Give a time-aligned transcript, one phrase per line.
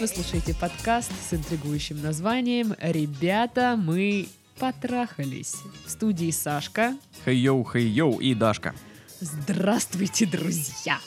[0.00, 4.28] Вы слушаете подкаст с интригующим названием «Ребята, мы
[4.60, 5.56] потрахались».
[5.86, 6.96] В студии Сашка.
[7.24, 8.76] Хей-йоу, хей-йоу и Дашка.
[9.20, 11.00] Здравствуйте, друзья!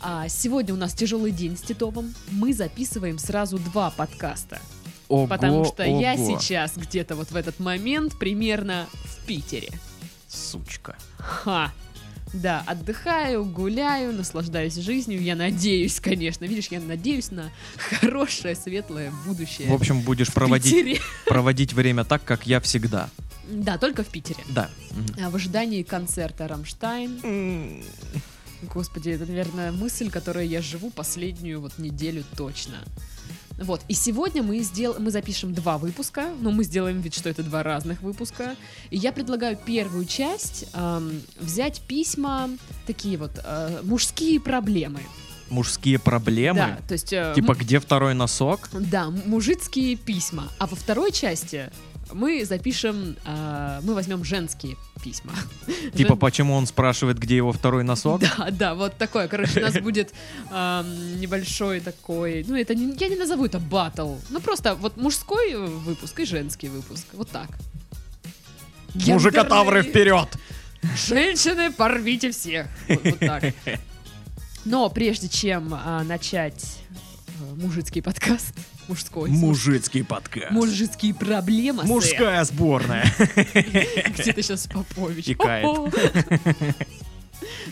[0.00, 2.14] А, сегодня у нас тяжелый день с Титовым.
[2.30, 4.60] Мы записываем сразу два подкаста.
[5.08, 6.38] Ого, потому что я ого.
[6.38, 9.68] сейчас где-то вот в этот момент примерно в Питере.
[10.26, 10.96] Сучка.
[11.18, 11.70] Ха!
[12.32, 15.22] Да, отдыхаю, гуляю, наслаждаюсь жизнью.
[15.22, 16.44] Я надеюсь, конечно.
[16.44, 19.68] Видишь, я надеюсь на хорошее, светлое будущее.
[19.68, 23.08] В общем, будешь проводить, проводить время так, как я всегда.
[23.50, 24.42] Да, только в Питере.
[24.50, 24.70] Да.
[25.22, 27.82] А В ожидании концерта Рамштайн.
[28.62, 32.78] Господи, это, наверное, мысль, которой я живу последнюю вот неделю точно.
[33.58, 34.96] Вот, и сегодня мы, сдел...
[34.98, 38.54] мы запишем два выпуска, но мы сделаем вид, что это два разных выпуска.
[38.90, 42.50] И я предлагаю первую часть ам, взять письма,
[42.86, 45.00] такие вот э, мужские проблемы.
[45.50, 46.58] Мужские проблемы.
[46.58, 47.12] Да, то есть...
[47.12, 48.68] э, Типа, где второй носок?
[48.72, 50.44] Да, мужицкие письма.
[50.58, 51.70] А во второй части
[52.12, 55.32] мы запишем, а, мы возьмем женские письма.
[55.94, 58.20] Типа, Жен- почему он спрашивает, где его второй носок?
[58.38, 59.28] Да, да, вот такое.
[59.28, 60.12] Короче, у нас будет
[60.50, 62.44] ам, небольшой такой.
[62.46, 64.16] Ну, это не, я не назову это батл.
[64.30, 67.06] Ну, просто вот мужской выпуск и женский выпуск.
[67.12, 67.48] Вот так.
[68.94, 70.28] Мужикотавры Гендерные- вперед!
[71.08, 72.66] Женщины, порвите всех.
[72.88, 73.44] Вот, вот так.
[74.64, 77.07] Но прежде чем а, начать э,
[77.56, 78.54] мужицкий подкаст,
[78.88, 80.50] мужской, Мужицкий подкаст.
[80.50, 83.04] мужицкие проблемы, Мужская сборная.
[83.54, 85.28] где-то сейчас Попович.
[85.28, 85.66] Икает.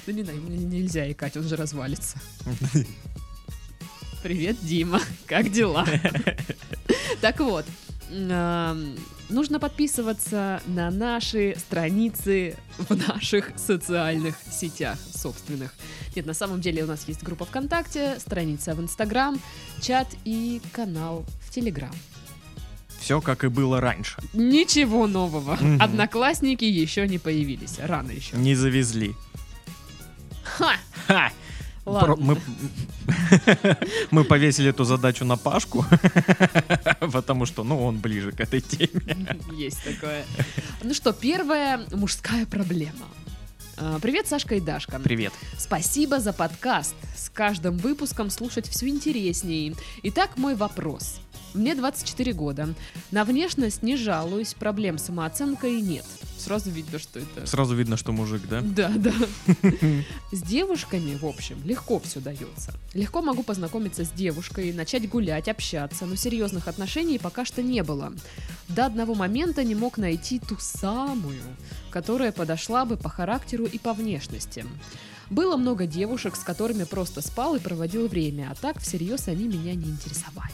[0.06, 2.18] Ну не знаю, нельзя икать, он же развалится.
[4.22, 5.86] Привет, Дима, как дела?
[7.20, 7.64] Так вот,
[8.10, 15.74] нужно подписываться на наши страницы в наших социальных сетях собственных.
[16.14, 19.40] Нет, на самом деле у нас есть группа ВКонтакте, страница в Инстаграм,
[19.82, 21.92] чат и канал в Телеграм.
[23.00, 24.16] Все как и было раньше.
[24.32, 25.56] Ничего нового.
[25.56, 25.82] Мгм.
[25.82, 27.78] Одноклассники еще не появились.
[27.78, 28.36] Рано еще.
[28.36, 29.14] Не завезли.
[30.42, 30.72] Ха!
[31.06, 31.30] Ха!
[31.86, 32.16] Ладно.
[32.18, 32.40] Мы,
[34.10, 35.84] мы повесили эту задачу на Пашку,
[37.12, 39.38] потому что, ну, он ближе к этой теме.
[39.56, 40.24] Есть такое.
[40.82, 43.06] Ну что, первая мужская проблема.
[43.76, 44.98] А, Привет, Сашка и Дашка.
[44.98, 45.32] Привет.
[45.58, 46.96] Спасибо за подкаст.
[47.16, 49.74] С каждым выпуском слушать все интереснее.
[50.02, 51.20] Итак, мой вопрос.
[51.54, 52.74] Мне 24 года.
[53.10, 56.04] На внешность не жалуюсь, проблем с самооценкой нет.
[56.38, 57.46] Сразу видно, что это...
[57.46, 58.60] Сразу видно, что мужик, да?
[58.60, 59.12] Да, да.
[60.32, 62.74] С девушками, в общем, легко все дается.
[62.92, 68.12] Легко могу познакомиться с девушкой, начать гулять, общаться, но серьезных отношений пока что не было.
[68.68, 71.40] До одного момента не мог найти ту самую,
[71.90, 74.64] которая подошла бы по характеру и по внешности.
[75.30, 79.74] Было много девушек, с которыми просто спал и проводил время, а так всерьез они меня
[79.74, 80.52] не интересовали.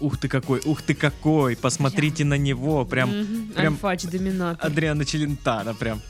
[0.00, 4.66] Ух ты какой, ух ты какой, посмотрите на него, прям Мгм, прям Альфач-доминатор.
[4.66, 6.00] Адриана Челентано, прям.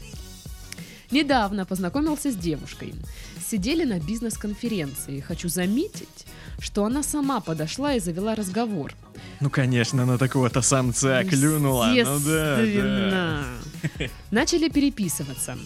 [1.10, 2.94] Недавно познакомился с девушкой.
[3.46, 5.20] Сидели на бизнес-конференции.
[5.20, 6.26] Хочу заметить,
[6.58, 8.94] что она сама подошла и завела разговор.
[9.40, 11.92] Ну, конечно, на такого-то самца клюнула.
[11.94, 13.44] Ну да, да.
[14.30, 15.56] Начали переписываться.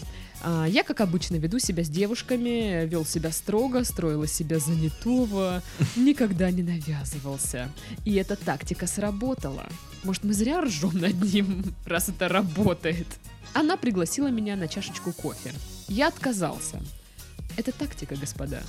[0.41, 5.61] А, Я, как обычно, веду себя с девушками, вел себя строго, строил из себя занятого,
[5.95, 7.69] никогда не навязывался.
[8.05, 9.65] И эта тактика сработала.
[10.03, 13.07] Может, мы зря ржем над ним, раз это работает.
[13.53, 15.53] Она пригласила меня на чашечку кофе.
[15.87, 16.79] Я отказался.
[17.57, 18.61] Это тактика, господа.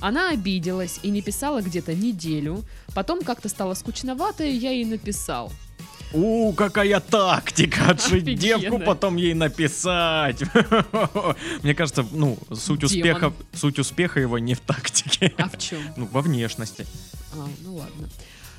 [0.00, 2.62] Она обиделась и не писала где-то неделю.
[2.94, 5.50] Потом как-то стало скучновато, и я ей написал.
[6.14, 7.90] У, какая тактика!
[7.90, 8.60] Отшить Офигенно.
[8.60, 10.42] девку, потом ей написать.
[11.62, 12.84] Мне кажется, ну, суть Демон.
[12.84, 15.34] успеха, суть успеха его не в тактике.
[15.38, 15.82] А в чем?
[15.96, 16.86] Ну, во внешности.
[17.32, 18.08] А, ну ладно.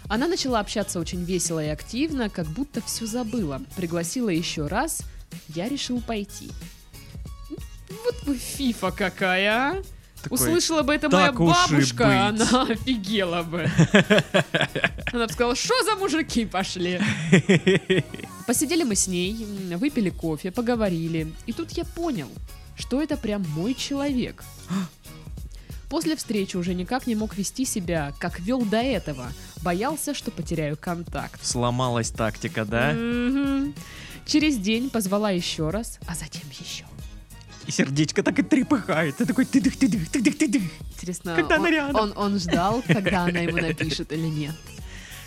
[0.10, 3.62] Она начала общаться очень весело и активно, как будто все забыла.
[3.78, 5.04] Пригласила еще раз.
[5.48, 6.52] Я решил пойти.
[7.90, 9.84] Вот вы фифа какая, а?
[10.26, 12.42] Такой, Услышала бы это моя «Так уж и бабушка, быть».
[12.42, 13.70] она офигела бы.
[15.14, 17.00] Она бы сказала, что за мужики пошли?
[18.48, 19.46] Посидели мы с ней,
[19.76, 21.32] выпили кофе, поговорили.
[21.46, 22.28] И тут я понял,
[22.76, 24.44] что это прям мой человек.
[25.90, 29.28] После встречи уже никак не мог вести себя, как вел до этого.
[29.62, 31.46] Боялся, что потеряю контакт.
[31.46, 32.96] Сломалась тактика, да?
[34.26, 36.86] Через день позвала еще раз, а затем еще.
[37.68, 39.18] И сердечко так и трепыхает.
[39.18, 40.62] Ты такой тыдых тыдых тыдых тыдых
[40.94, 41.96] Интересно, Когда она он, рядом.
[41.96, 44.56] он, он ждал, когда она ему напишет или нет.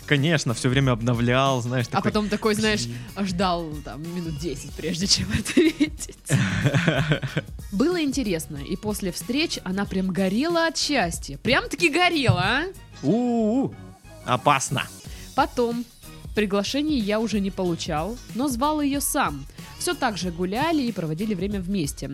[0.05, 2.11] Конечно, все время обновлял, знаешь, А такой...
[2.11, 2.87] потом такой, знаешь,
[3.19, 6.15] ждал там минут 10, прежде чем ответить.
[7.71, 11.37] Было интересно, и после встреч она прям горела от счастья.
[11.37, 12.63] Прям-таки горела, а?
[13.03, 13.71] У-у-у,
[14.25, 14.83] опасно.
[15.35, 15.85] Потом
[16.33, 19.45] приглашений я уже не получал, но звал ее сам.
[19.79, 22.11] Все так же гуляли и проводили время вместе.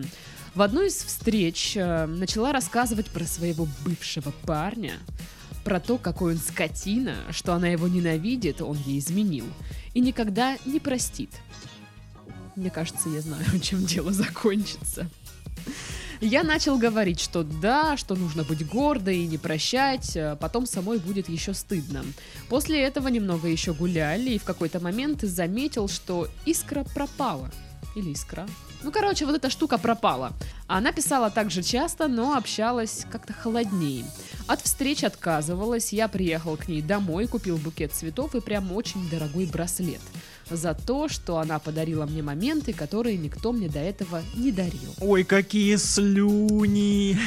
[0.54, 4.94] В одной из встреч э, начала рассказывать про своего бывшего парня,
[5.64, 9.44] про то, какой он скотина, что она его ненавидит, он ей изменил,
[9.92, 11.30] и никогда не простит.
[12.54, 15.10] Мне кажется, я знаю, чем дело закончится.
[16.20, 20.98] Я начал говорить, что да, что нужно быть гордой и не прощать, а потом самой
[20.98, 22.04] будет еще стыдно.
[22.48, 27.50] После этого немного еще гуляли, и в какой-то момент заметил, что искра пропала.
[27.94, 28.46] Или искра.
[28.82, 30.32] Ну, короче, вот эта штука пропала.
[30.66, 34.04] Она писала так же часто, но общалась как-то холоднее.
[34.46, 39.46] От встреч отказывалась, я приехал к ней домой, купил букет цветов и прям очень дорогой
[39.46, 40.00] браслет.
[40.48, 44.94] За то, что она подарила мне моменты, которые никто мне до этого не дарил.
[45.00, 47.18] Ой, какие слюни.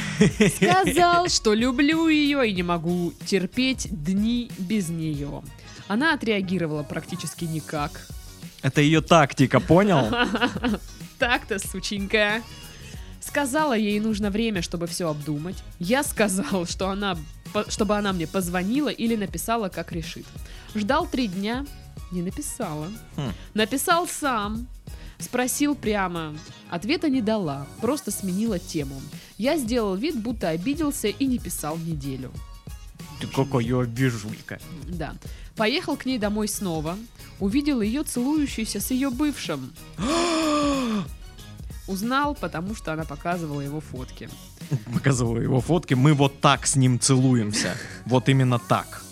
[0.56, 5.42] Сказал, что люблю ее и не могу терпеть дни без нее.
[5.86, 8.06] Она отреагировала практически никак.
[8.62, 10.06] Это ее тактика, понял?
[11.18, 12.42] Так-то, сученька.
[13.20, 15.56] Сказала, ей нужно время, чтобы все обдумать.
[15.78, 17.18] Я сказал, что она,
[17.68, 20.24] чтобы она мне позвонила или написала, как решит.
[20.74, 21.66] Ждал три дня,
[22.12, 22.88] не написала.
[23.16, 23.32] Хм.
[23.54, 24.66] Написал сам.
[25.18, 26.34] Спросил прямо.
[26.70, 29.00] Ответа не дала, просто сменила тему.
[29.36, 32.32] Я сделал вид, будто обиделся и не писал неделю.
[33.20, 34.58] Ты какая обижулька.
[34.88, 35.14] Да.
[35.56, 36.96] Поехал к ней домой снова.
[37.38, 39.72] Увидел ее целующуюся с ее бывшим.
[41.86, 44.30] Узнал, потому что она показывала его фотки.
[44.94, 47.76] Показываю его фотки, мы вот так с ним целуемся.
[48.06, 49.02] Вот именно так.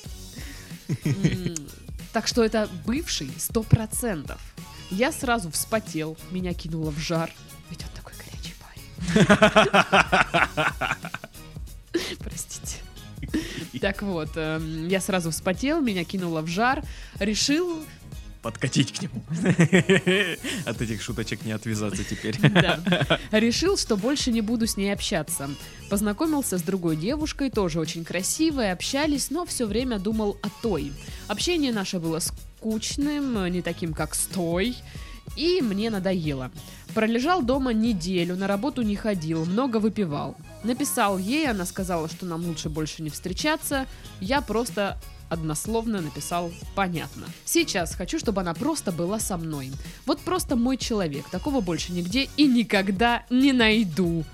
[2.12, 4.40] Так что это бывший сто процентов.
[4.90, 7.30] Я сразу вспотел, меня кинуло в жар.
[7.70, 9.26] Ведь он такой горячий парень.
[12.18, 12.78] Простите.
[13.80, 16.82] Так вот, эм, я сразу вспотел, меня кинуло в жар,
[17.18, 17.84] решил,
[18.42, 19.22] Подкатить к нему.
[20.64, 22.38] От этих шуточек не отвязаться теперь.
[22.40, 22.80] да,
[23.32, 25.50] решил, что больше не буду с ней общаться.
[25.90, 30.92] Познакомился с другой девушкой, тоже очень красивой, общались, но все время думал о той.
[31.26, 34.76] Общение наше было скучным, не таким, как с той,
[35.36, 36.50] и мне надоело.
[36.94, 40.36] Пролежал дома неделю, на работу не ходил, много выпивал.
[40.64, 43.86] Написал ей, она сказала, что нам лучше больше не встречаться.
[44.20, 44.98] Я просто
[45.28, 47.26] однословно написал «понятно».
[47.44, 49.70] Сейчас хочу, чтобы она просто была со мной.
[50.06, 51.28] Вот просто мой человек.
[51.30, 54.24] Такого больше нигде и никогда не найду.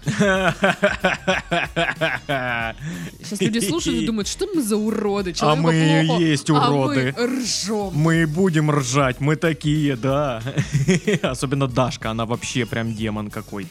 [2.27, 6.61] Сейчас люди слушают и думают, что мы за уроды, А мы плохо, есть а мы
[6.61, 7.15] уроды.
[7.19, 7.91] ржем.
[7.95, 10.43] Мы будем ржать, мы такие, да.
[11.23, 13.67] Особенно Дашка, она вообще прям демон какой.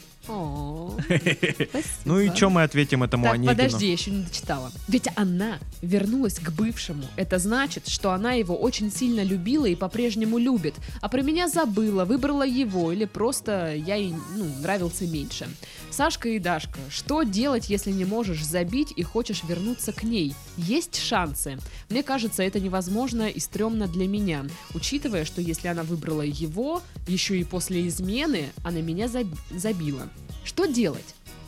[2.05, 3.55] Ну и что мы ответим этому Так, Онегину?
[3.55, 4.71] подожди, я еще не дочитала.
[4.87, 7.03] Ведь она вернулась к бывшему.
[7.15, 10.75] Это значит, что она его очень сильно любила и по-прежнему любит.
[11.01, 15.47] А про меня забыла, выбрала его или просто я ей ну, нравился меньше.
[15.91, 20.33] Сашка и Дашка, что делать, если не можешь забить и хочешь вернуться к ней?
[20.57, 21.57] Есть шансы.
[21.89, 27.37] Мне кажется, это невозможно и стрёмно для меня, учитывая, что если она выбрала его, еще
[27.39, 30.09] и после измены, она меня заб- забила.
[30.43, 31.02] Что делать?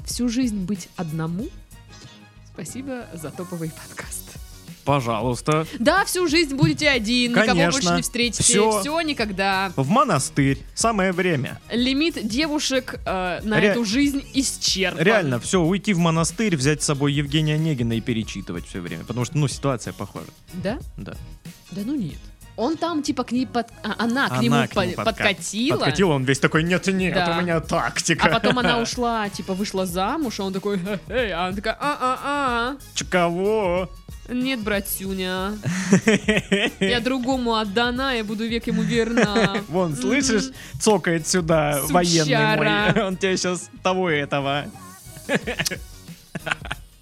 [0.06, 1.48] Всю жизнь быть одному?
[2.54, 4.24] Спасибо за топовый подкаст.
[4.86, 5.66] Пожалуйста.
[5.80, 7.72] Да, всю жизнь будете один, никого Конечно.
[7.72, 8.44] больше не встретите.
[8.44, 8.82] Всё.
[8.82, 9.74] Все, никогда.
[9.76, 10.60] В монастырь.
[10.76, 11.60] Самое время.
[11.72, 15.02] Лимит девушек э, на Ре- эту жизнь исчерпан.
[15.02, 19.06] Реально, все, уйти в монастырь, взять с собой Евгения Онегина и перечитывать все время.
[19.06, 20.28] Потому что, ну, ситуация похожа.
[20.54, 20.78] Да?
[20.98, 21.16] Да.
[21.72, 22.20] Да ну нет.
[22.58, 23.68] Он там типа к ней под...
[23.84, 25.78] а, она к Она нему, к нему подка- подкатила.
[25.78, 27.38] Подкатил, он весь такой, нет-нет, Да.
[27.38, 28.28] у меня тактика.
[28.28, 32.78] А потом она ушла, типа вышла замуж, а он такой, эй, а она такая, а-а-а,
[32.94, 33.90] Ч кого?
[34.30, 35.52] нет, братюня,
[36.80, 39.58] я другому отдана, я буду век ему верна.
[39.68, 40.46] Вон, слышишь,
[40.80, 42.92] цокает сюда военный Сучара.
[42.96, 43.04] мой.
[43.08, 44.66] Он тебе сейчас того и этого.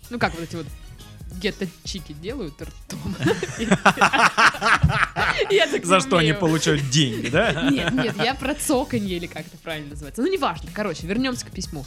[0.10, 0.65] Ну как вот эти вот
[1.43, 3.15] гетто-чики делают ртом.
[5.83, 7.69] За что они получают деньги, да?
[7.69, 10.21] Нет, нет, я про цоканье или как это правильно называется.
[10.21, 10.69] Ну, неважно.
[10.73, 11.85] Короче, вернемся к письму.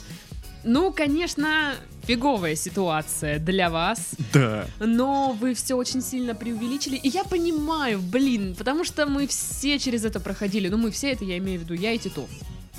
[0.63, 4.65] Ну, конечно, фиговая ситуация для вас, Да.
[4.79, 6.97] но вы все очень сильно преувеличили.
[6.97, 10.67] И я понимаю, блин, потому что мы все через это проходили.
[10.67, 12.29] Ну, мы все это, я имею в виду, я и Титов.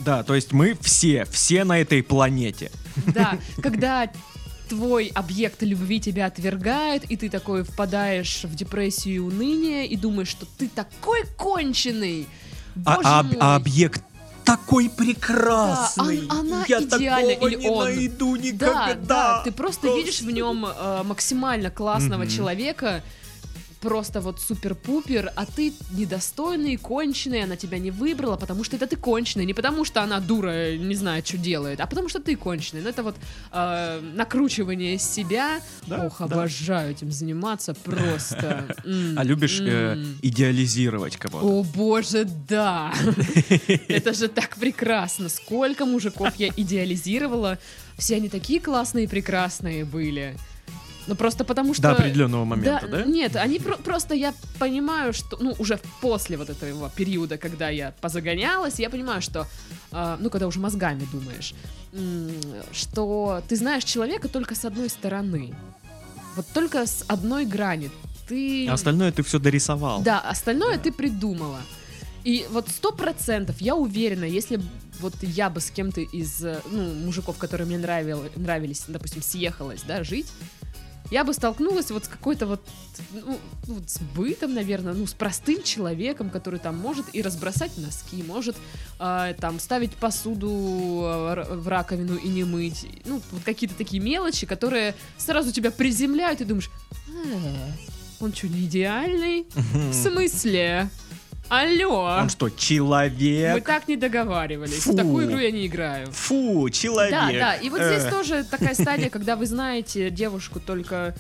[0.01, 2.71] Да, то есть мы все, все на этой планете.
[3.07, 4.11] Да, когда
[4.69, 10.29] твой объект любви тебя отвергает, и ты такой впадаешь в депрессию и уныние, и думаешь,
[10.29, 12.27] что ты такой конченый.
[12.85, 13.37] А, Боже а- мой.
[13.41, 14.03] а объект
[14.45, 16.23] такой прекрасный.
[16.27, 17.85] Да, он- она Я идеальна, такого или не он.
[17.85, 18.95] найду Да, никогда.
[19.07, 20.37] да, ты просто видишь в Господи.
[20.37, 22.31] нем э, максимально классного Мгм.
[22.31, 23.03] человека,
[23.81, 28.97] просто вот супер-пупер, а ты недостойный, конченый, она тебя не выбрала, потому что это ты
[28.97, 32.83] конченый, не потому что она дура, не знает, что делает, а потому что ты конченый.
[32.83, 33.17] Ну это вот
[33.53, 35.61] э, накручивание себя.
[35.87, 36.25] Да, Ох, да.
[36.25, 38.77] обожаю этим заниматься просто.
[39.17, 41.47] А любишь э, идеализировать кого-то?
[41.47, 42.93] О боже, да!
[43.89, 45.29] Это же так прекрасно!
[45.29, 47.59] Сколько мужиков я идеализировала.
[47.97, 50.37] Все они такие классные и прекрасные были.
[51.09, 51.83] Ну просто потому что...
[51.83, 53.05] До определенного момента, да?
[53.05, 57.95] Нет, они про- просто, я понимаю, что, ну, уже после вот этого периода, когда я
[58.01, 59.47] позагонялась, я понимаю, что,
[59.91, 61.55] а, ну, когда уже мозгами думаешь,
[62.73, 65.55] что ты знаешь человека только с одной стороны.
[66.37, 67.91] Вот только с одной грани.
[68.29, 68.69] Ты...
[68.69, 70.03] А остальное ты все дорисовал.
[70.03, 71.61] Да, остальное ты придумала.
[72.23, 74.61] И вот сто процентов, я уверена, если
[75.01, 79.83] вот я бы с кем-то из э, ну, мужиков, которые мне нравил, нравились, допустим, съехалась,
[79.87, 80.27] да, жить,
[81.11, 82.61] я бы столкнулась вот с какой-то вот,
[83.13, 87.77] ну, ну, вот с бытом, наверное, ну, с простым человеком, который там может и разбросать
[87.79, 88.57] носки, может
[88.99, 90.49] а, там ставить посуду
[91.05, 92.87] а, в раковину и не мыть.
[93.05, 96.71] Ну, вот какие-то такие мелочи, которые сразу тебя приземляют и думаешь,
[97.09, 97.71] «Э,
[98.21, 99.47] он что, не идеальный?
[99.55, 100.91] В смысле?
[101.49, 102.19] Алло!
[102.21, 103.65] Он что, Мы человек?
[103.65, 104.83] так не договаривались.
[104.83, 104.93] Фу.
[104.93, 106.11] В такую игру я не играю.
[106.13, 107.11] Фу, человек.
[107.11, 107.55] Да, да.
[107.55, 108.11] И вот здесь Э.
[108.11, 111.15] тоже такая стадия, когда вы знаете девушку только,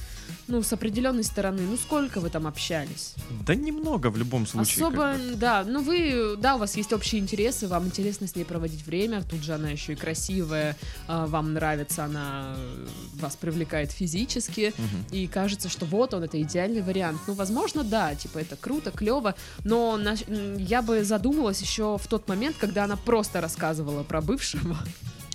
[0.49, 1.62] ну, с определенной стороны.
[1.62, 3.14] Ну, сколько вы там общались?
[3.47, 4.87] Да немного в любом случае.
[4.87, 5.64] Особо, да.
[5.64, 9.23] Ну, вы, да, у вас есть общие интересы, вам интересно с ней проводить время.
[9.23, 10.76] Тут же она еще и красивая,
[11.07, 14.73] а, вам нравится, она э, вас привлекает физически.
[14.76, 15.05] Мгм.
[15.12, 17.21] И кажется, что вот он, это идеальный вариант.
[17.26, 20.17] Ну, возможно, да, типа это круто, клево, но на-
[20.57, 24.76] я бы задумалась еще в тот момент, когда она просто рассказывала про бывшего.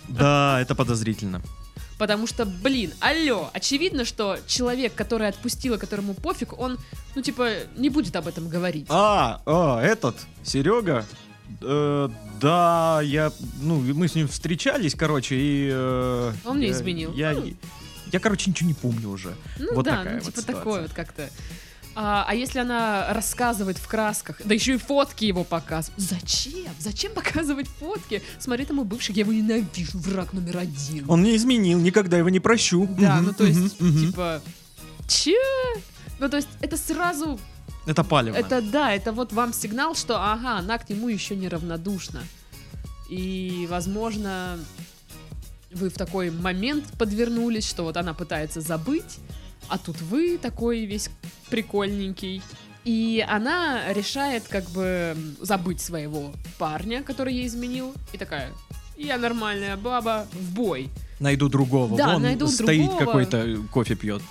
[0.10, 1.42] Да, это подозрительно.
[2.04, 6.78] Потому что, блин, алло, очевидно, что человек, который отпустила, которому пофиг, он,
[7.16, 8.88] ну, типа, не будет об этом говорить.
[8.90, 11.06] А, а, этот, Серега?
[11.62, 12.10] Э,
[12.42, 13.32] да, я,
[13.62, 15.70] ну, мы с ним встречались, короче, и...
[15.72, 17.14] э, Он мне я- изменил.
[17.14, 17.54] Я, Ну.
[18.12, 19.34] я, короче, ничего не помню уже.
[19.58, 20.56] Ну вот да, такая ну вот типа ситуация.
[20.58, 21.30] такое вот как-то.
[21.96, 26.00] А, а если она рассказывает в красках, да еще и фотки его показывает.
[26.02, 26.74] Зачем?
[26.80, 28.24] Зачем показывать фотки?
[28.40, 31.06] Смотри, там мой бывший, я его ненавижу, враг номер один.
[31.08, 32.88] Он не изменил, никогда его не прощу.
[33.00, 34.00] Да, Мгм, ну то есть, мгм.
[34.08, 34.42] типа,
[35.08, 35.38] че?
[36.20, 37.40] Ну то есть, это сразу,
[37.86, 38.38] Это палевно.
[38.38, 42.24] это да, это вот вам сигнал, что ага, она к нему еще не равнодушна.
[43.10, 44.58] И, возможно,
[45.72, 49.20] вы в такой момент подвернулись, что вот она пытается забыть,
[49.70, 51.10] а тут вы такой весь
[51.50, 52.42] прикольненький.
[52.84, 58.52] И она решает как бы забыть своего парня, который ей изменил, и такая,
[58.98, 60.90] я нормальная баба, в бой.
[61.20, 61.96] Найду другого.
[61.96, 63.06] Да, Вон найду стоит другого.
[63.06, 64.22] какой-то, кофе пьет.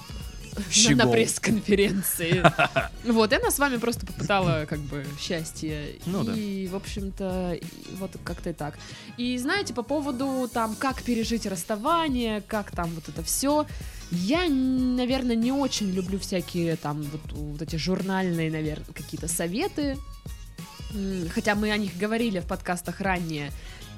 [0.55, 1.07] на, Щегол.
[1.07, 2.43] на пресс-конференции.
[3.05, 5.97] Вот, и она с вами просто попытала, как бы, счастье.
[6.07, 6.35] Ну да.
[6.35, 7.59] и, в общем-то,
[7.99, 8.79] вот как-то и так.
[9.17, 13.67] И знаете, по поводу там, как пережить расставание, как там вот это все,
[14.13, 19.97] я, наверное, не очень люблю всякие там вот, вот эти журнальные, наверное, какие-то советы.
[21.35, 23.51] Хотя мы о них говорили в подкастах ранее.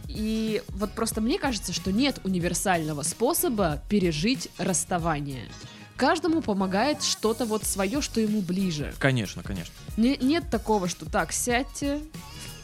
[0.07, 5.49] И вот просто мне кажется, что нет универсального способа пережить расставание.
[5.97, 8.95] Каждому помогает что-то вот свое, что ему ближе.
[8.99, 9.73] Конечно, конечно.
[9.97, 12.01] Не- нет такого, что так, сядьте,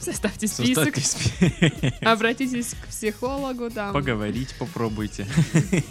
[0.00, 5.26] составьте список, Составьте спи- обратитесь к психологу, там, Поговорить попробуйте.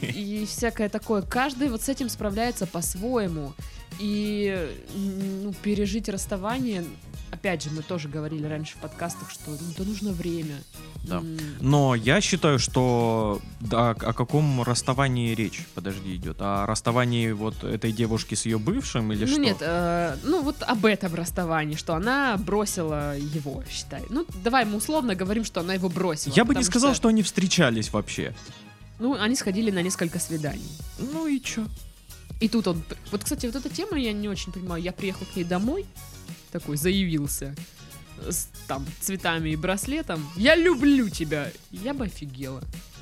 [0.01, 1.21] и всякое такое.
[1.21, 3.53] Каждый вот с этим справляется по-своему.
[3.99, 6.85] И ну, пережить расставание,
[7.31, 10.55] опять же, мы тоже говорили раньше в подкастах, что ну, это нужно время.
[11.03, 11.21] Да.
[11.59, 16.37] Но я считаю, что да, о каком расставании речь, подожди, идет?
[16.39, 19.41] О расставании вот этой девушки с ее бывшим или ну что?
[19.41, 24.03] нет, э, ну вот об этом расставании, что она бросила его, считай.
[24.09, 26.33] Ну, давай мы условно говорим, что она его бросила.
[26.33, 27.09] я бы не сказал, что...
[27.09, 28.33] они встречались вообще.
[28.99, 30.69] Ну, они сходили на несколько свиданий.
[30.99, 31.65] Ну и чё?
[32.39, 32.83] И тут он...
[33.11, 34.81] Вот, кстати, вот эта тема я не очень понимаю.
[34.81, 35.85] Я приехал к ней домой,
[36.51, 37.53] такой, заявился,
[38.29, 40.25] с там цветами и браслетом.
[40.37, 41.51] Я люблю тебя.
[41.71, 42.61] Я бы офигела.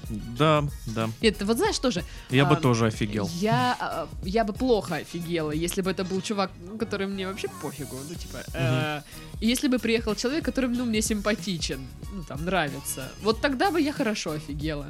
[0.09, 1.09] Да, да.
[1.21, 3.29] Это вот знаешь тоже, Я бы А, тоже офигел.
[3.35, 7.49] я, а, я бы плохо офигела, если бы это был чувак, ну, который мне вообще
[7.61, 9.01] пофигу, ну, типа, э,
[9.41, 13.81] и если бы приехал человек, который, ну, мне симпатичен, ну, там, нравится, вот тогда бы
[13.81, 14.85] я хорошо офигела.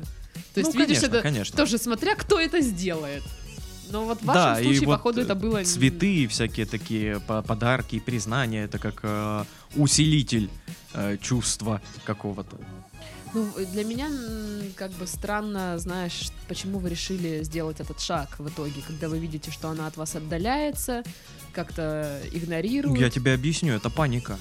[0.54, 1.58] То есть, Ну, видишь, конечно, это конечно.
[1.58, 3.24] тоже смотря, кто это сделает.
[3.90, 5.64] Но вот в да, вашем и случае, вот походу, это э, было...
[5.64, 9.44] цветы и всякие такие по- подарки, признания, это как э,
[9.76, 10.50] усилитель
[10.94, 12.58] э, чувства какого-то.
[13.34, 14.10] Ну, для меня
[14.76, 19.52] как бы странно, знаешь, почему вы решили сделать этот шаг в итоге, когда вы видите,
[19.52, 21.04] что она от вас отдаляется,
[21.54, 24.38] как-то игнорирует, Я тебе объясню, это паника.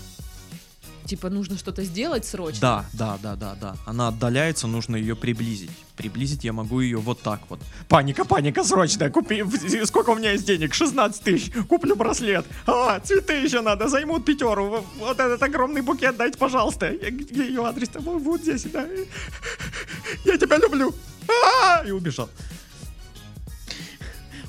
[1.06, 2.60] Типа нужно что-то сделать срочно.
[2.60, 3.76] Да, да, да, да, да.
[3.86, 5.70] Она отдаляется, нужно ее приблизить.
[5.96, 7.60] Приблизить я могу ее вот так вот.
[7.88, 9.08] Паника, паника, срочно.
[9.10, 9.42] Купи,
[9.86, 10.75] сколько у меня есть денег?
[10.75, 11.52] 16 тысяч.
[11.68, 12.44] Куплю браслет.
[12.66, 14.84] А, цветы еще надо, займут пятеру.
[14.98, 16.92] Вот- этот огромный букет дайте, пожалуйста.
[16.92, 17.88] Я- Где ее адрес?
[17.88, 18.86] Там, вот здесь, да.
[20.25, 20.94] Я тебя люблю.
[21.62, 22.28] А, И убежал.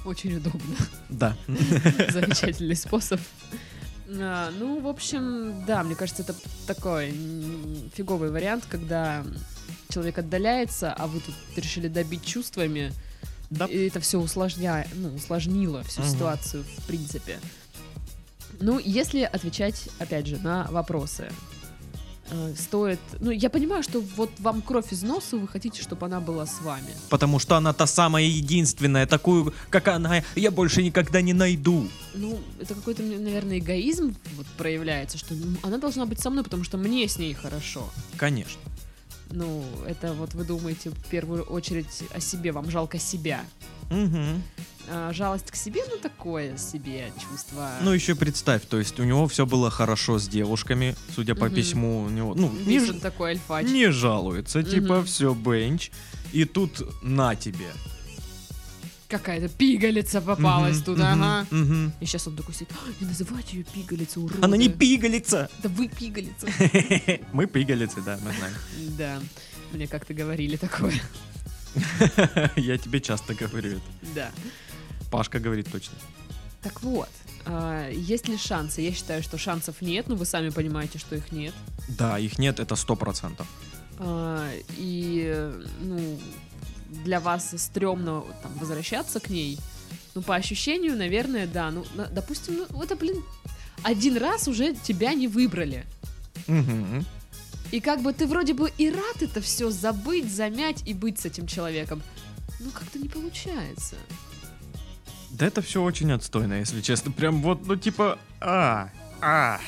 [0.06, 0.76] Очень удобно.
[1.10, 1.36] Да.
[2.10, 3.20] Замечательный способ.
[4.10, 6.34] А, ну, в общем, да, мне кажется, это
[6.66, 7.12] такой
[7.94, 9.26] фиговый вариант, когда
[9.90, 12.94] человек отдаляется, а вы тут решили добить чувствами,
[13.50, 13.66] Да.
[13.66, 14.88] и это все усложня...
[14.94, 16.10] ну, усложнило всю Мгм.
[16.12, 17.40] ситуацию, в принципе.
[18.60, 21.30] Ну, если отвечать, опять же, на вопросы,
[22.30, 23.00] э, стоит...
[23.20, 26.62] Ну, я понимаю, что вот вам кровь из носа, вы хотите, чтобы она была с
[26.62, 26.90] вами.
[27.10, 31.88] Потому что она та самая единственная, такую, как она, я больше никогда не найду.
[32.14, 36.64] Ну, это какой-то, наверное, эгоизм вот проявляется, что м, она должна быть со мной, потому
[36.64, 37.90] что мне с ней хорошо.
[38.18, 38.62] Конечно.
[39.30, 43.42] Ну, это вот вы думаете в первую очередь о себе, вам жалко себя.
[44.90, 47.72] А жалость к себе, ну, такое себе чувство.
[47.82, 51.56] Ну, еще представь, то есть у него все было хорошо с девушками, судя по Мгм.
[51.56, 53.68] письму, у него, ну, не, ж- он такой альфач.
[53.68, 55.06] не жалуется, типа, Мгм.
[55.06, 55.92] все, бенч,
[56.32, 57.68] и тут на тебе.
[59.10, 61.48] Какая-то пигалица попалась Мгм, тут, мгм, ага.
[61.52, 61.94] мгм.
[62.02, 64.40] И сейчас он такой сидит, «А, не называйте ее пигалицей, уроды.
[64.42, 65.50] Она не пигалица!
[65.64, 66.48] Да вы пигалица.
[67.34, 68.54] Мы пигалицы, да, мы знаем.
[68.98, 69.20] Да,
[69.72, 70.94] мне как-то говорили такое.
[72.56, 73.82] Я тебе часто говорю это.
[74.16, 74.32] Да.
[75.12, 75.94] Пашка говорит точно.
[76.62, 77.10] Так вот,
[77.46, 78.82] а, есть ли шансы?
[78.82, 81.54] Я считаю, что шансов нет, но вы сами понимаете, что их нет.
[81.88, 83.48] Да, их нет, это сто процентов.
[84.00, 86.20] А, И, ну,
[87.06, 89.60] для вас стрёмно там, возвращаться к ней.
[90.16, 91.70] Ну, по ощущению, наверное, да.
[91.72, 93.24] Ну, на- допустим, ну, это, блин,
[93.84, 95.86] один раз уже тебя не выбрали.
[96.48, 97.06] Мгм.
[97.72, 101.26] И как бы ты вроде бы и рад это все забыть, замять и быть с
[101.26, 102.02] этим человеком.
[102.60, 103.96] Ну, как-то не получается.
[105.32, 107.12] Да это все очень отстойно, если честно.
[107.12, 108.90] Прям вот, ну типа, а,
[109.22, 109.60] а,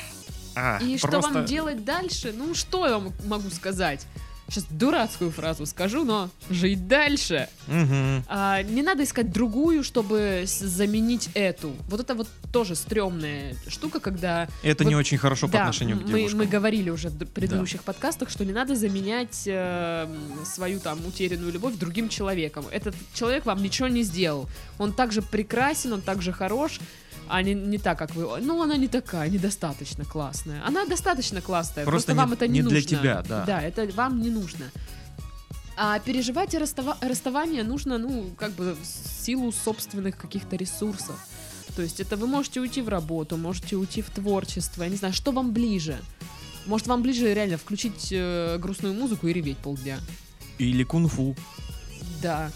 [0.56, 0.78] а.
[0.82, 2.32] И что просто- вам делать дальше?
[2.36, 4.06] Ну, что я вам могу сказать?
[4.50, 7.48] Сейчас дурацкую фразу скажу, но жить дальше.
[7.68, 8.24] Мгм.
[8.26, 11.76] А, не надо искать другую, чтобы заменить эту.
[11.88, 14.48] Вот это вот тоже стрёмная штука, когда...
[14.64, 16.38] Это не Вот, очень хорошо по да, отношению к мы, девушкам.
[16.40, 20.08] мы говорили уже в предыдущих подкастах, что не надо заменять э,
[20.44, 22.64] свою там утерянную любовь другим человеком.
[22.72, 24.48] Этот человек вам ничего не сделал.
[24.78, 26.80] Он также прекрасен, он также хорош,
[27.30, 28.40] а не, не так, как вы.
[28.40, 30.62] Ну, она не такая, недостаточно классная.
[30.66, 32.88] Она достаточно классная, Просто просто, не- вам это не, не для нужно.
[32.98, 33.44] тебя, да.
[33.46, 34.66] Да, это вам не нужно.
[35.76, 41.16] А переживать расстава- расставание нужно, ну, как бы в силу собственных каких-то ресурсов.
[41.76, 45.14] То есть это вы можете уйти в работу, можете уйти в творчество, я не знаю,
[45.14, 45.98] что вам ближе.
[46.66, 49.98] Может, вам ближе реально включить э, грустную музыку и реветь полдня.
[50.58, 51.34] Или кунг-фу.
[52.22, 52.50] Да.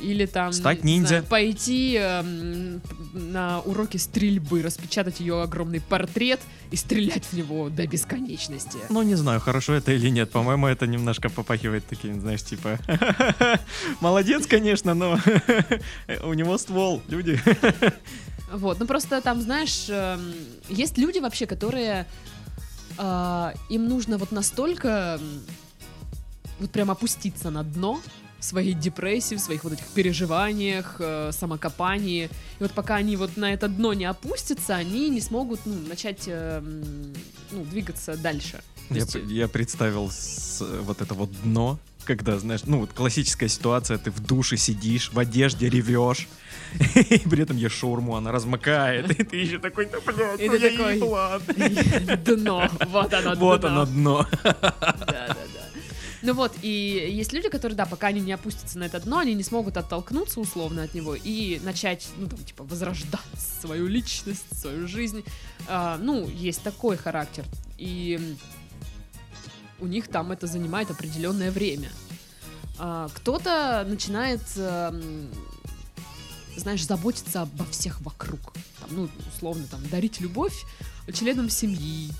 [0.00, 0.52] Или там...
[0.52, 1.08] Стать не ниндзя.
[1.08, 2.82] знаю, пойти эм,
[3.14, 8.78] на уроки стрельбы, распечатать ее огромный портрет и стрелять в него до бесконечности.
[8.88, 10.30] Ну, не знаю, хорошо это или нет.
[10.30, 12.78] По-моему, это немножко попахивает таким, знаешь, типа...
[14.00, 15.18] Молодец, конечно, но
[16.24, 17.40] у него ствол, люди.
[18.52, 20.32] Вот, ну просто там, знаешь, эм,
[20.68, 22.06] есть люди вообще, которые
[22.98, 25.20] а, им нужно вот настолько
[26.58, 28.00] вот прям опуститься на дно
[28.40, 32.24] своей депрессии, в своих вот этих переживаниях, э, самокопании.
[32.58, 36.24] И вот пока они вот на это дно не опустятся, они не смогут ну, начать
[36.26, 36.60] э,
[37.50, 38.62] ну, двигаться дальше.
[38.90, 43.98] Я, есть, я представил с- вот это вот дно, когда, знаешь, ну вот классическая ситуация,
[43.98, 46.28] ты в душе сидишь, в одежде ревешь,
[46.94, 50.70] и при этом ешь шаурму, она размокает, и ты еще такой, да, блядь, ну я
[50.70, 51.40] такой, ебла».
[52.24, 53.68] Дно, вот оно Вот дно.
[53.68, 54.26] оно дно.
[54.44, 54.54] Да,
[55.00, 55.55] да, да.
[56.26, 59.32] Ну вот, и есть люди, которые, да, пока они не опустятся на это дно, они
[59.34, 63.20] не смогут оттолкнуться условно от него и начать, ну, там, типа, возрождать
[63.60, 65.22] свою личность, свою жизнь.
[65.68, 67.44] А, ну, есть такой характер.
[67.78, 68.36] И
[69.78, 71.90] у них там это занимает определенное время.
[72.76, 75.28] А, кто-то начинает, эм,
[76.56, 78.52] знаешь, заботиться обо всех вокруг.
[78.80, 80.64] Там, ну, условно, там, дарить любовь
[81.12, 82.10] членам семьи,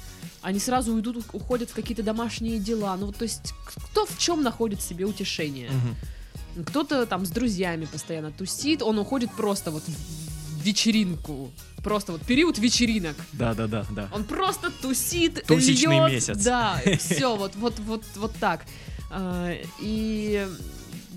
[0.43, 2.97] они сразу уйдут, уходят в какие-то домашние дела.
[2.97, 5.71] Ну, вот, то есть, кто в чем находит себе утешение?
[5.71, 6.65] Мгм.
[6.67, 11.51] Кто-то там с друзьями постоянно тусит, он уходит просто вот в вечеринку.
[11.83, 13.17] Просто вот период вечеринок.
[13.33, 14.09] Да, да, да, да.
[14.13, 16.37] Он просто тусит, Тусичный льёт, месяц.
[16.43, 18.65] Да, все, вот, вот, вот, вот так.
[19.11, 20.47] А, И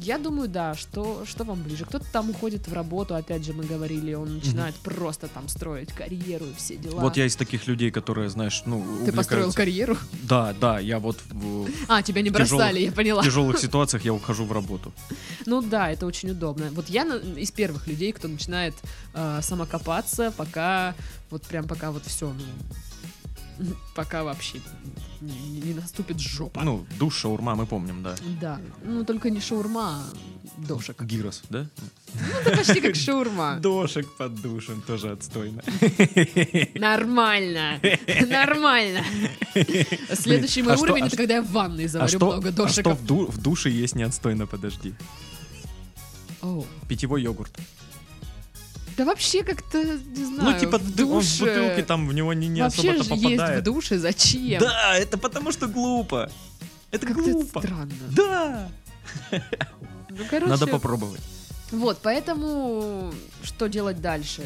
[0.02, 1.86] я думаю, да, что, что вам ближе.
[1.86, 6.46] Кто-то там уходит в работу, опять же, мы говорили, он начинает просто там строить карьеру
[6.46, 7.02] и все дела.
[7.02, 9.98] Вот я из таких людей, которые, знаешь, ну, Ты построил карьеру?
[10.24, 13.24] Да, да, я вот в А, тебя не бросали, я поняла.
[13.24, 14.94] тяжелых ситуациях я ухожу в работу.
[15.46, 16.70] Ну да, это очень удобно.
[16.72, 17.04] Вот я
[17.38, 18.76] из первых людей, кто начинает
[19.14, 20.96] э, самокопаться, пока
[21.30, 22.44] вот прям пока вот все, ну
[23.96, 24.62] пока вообще
[25.22, 26.62] не, не- наступит жопа.
[26.64, 28.16] Ну, душ, шаурма, мы помним, да.
[28.42, 30.04] Да, ну только не шаурма, а
[30.68, 31.02] дошек.
[31.02, 31.68] Гирос, да?
[32.14, 33.58] Ну это почти как шаурма.
[33.62, 35.62] Дошек под душем, тоже отстойно.
[36.76, 37.80] Нормально,
[38.28, 39.04] нормально.
[40.14, 42.64] Следующий мой а что- уровень а это когда я в ванной А заварю что, много
[42.66, 44.94] а что в, ду- в душе есть не отстойно, подожди?
[46.88, 47.52] Питьевой йогурт.
[49.00, 52.14] Да вообще как-то, не знаю, ну, типа, в д- он в душе- бутылке там в
[52.14, 53.64] него не, не Вообще особо-то же есть в попадает.
[53.64, 54.60] душе, зачем?
[54.60, 56.30] Да, это потому что глупо.
[56.92, 57.62] Это это глупо.
[57.62, 57.92] странно.
[58.12, 58.70] Да.
[59.32, 61.22] Ну, короче, Надо попробовать.
[61.72, 64.44] Вот, поэтому что делать дальше?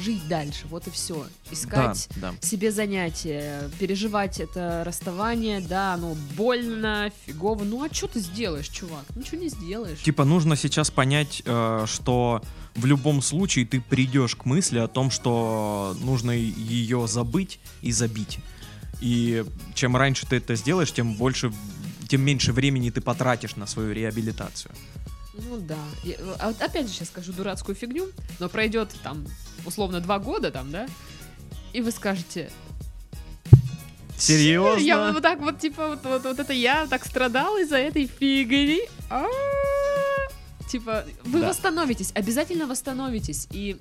[0.00, 1.26] Жить дальше, вот и все.
[1.50, 2.46] Искать Да, да.
[2.46, 7.64] себе занятия, переживать это расставание, да, оно больно, фигово.
[7.64, 9.04] Ну а что ты сделаешь, чувак?
[9.14, 10.00] Ничего не сделаешь.
[10.02, 12.42] Типа нужно сейчас понять, э, что
[12.74, 18.40] в любом случае ты придешь к мысли о том, что нужно ее забыть и забить.
[19.00, 21.52] И чем раньше ты это сделаешь, тем больше,
[22.08, 24.72] тем меньше времени ты потратишь на свою реабилитацию.
[25.36, 25.78] Ну да.
[26.04, 29.24] Я- а вот опять же сейчас скажу дурацкую фигню, но пройдет там
[29.66, 30.86] условно два года там, да?
[31.72, 32.50] И вы скажете,
[34.16, 34.80] Серьезно?
[34.80, 38.82] Я вот так вот, типа, вот, вот, вот это я так страдал из-за этой фигни.
[39.10, 39.26] А,
[40.68, 41.48] Типа, вы Да.
[41.48, 43.76] восстановитесь, обязательно восстановитесь и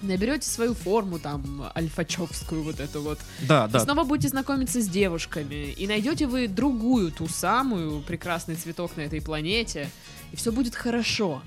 [0.00, 3.20] наберете свою форму там альфачевскую вот эту вот.
[3.46, 3.80] Да, И да.
[3.80, 5.70] снова будете знакомиться с девушками.
[5.72, 9.90] И найдете вы другую, ту самую прекрасный цветок на этой планете.
[10.32, 11.42] И все будет хорошо.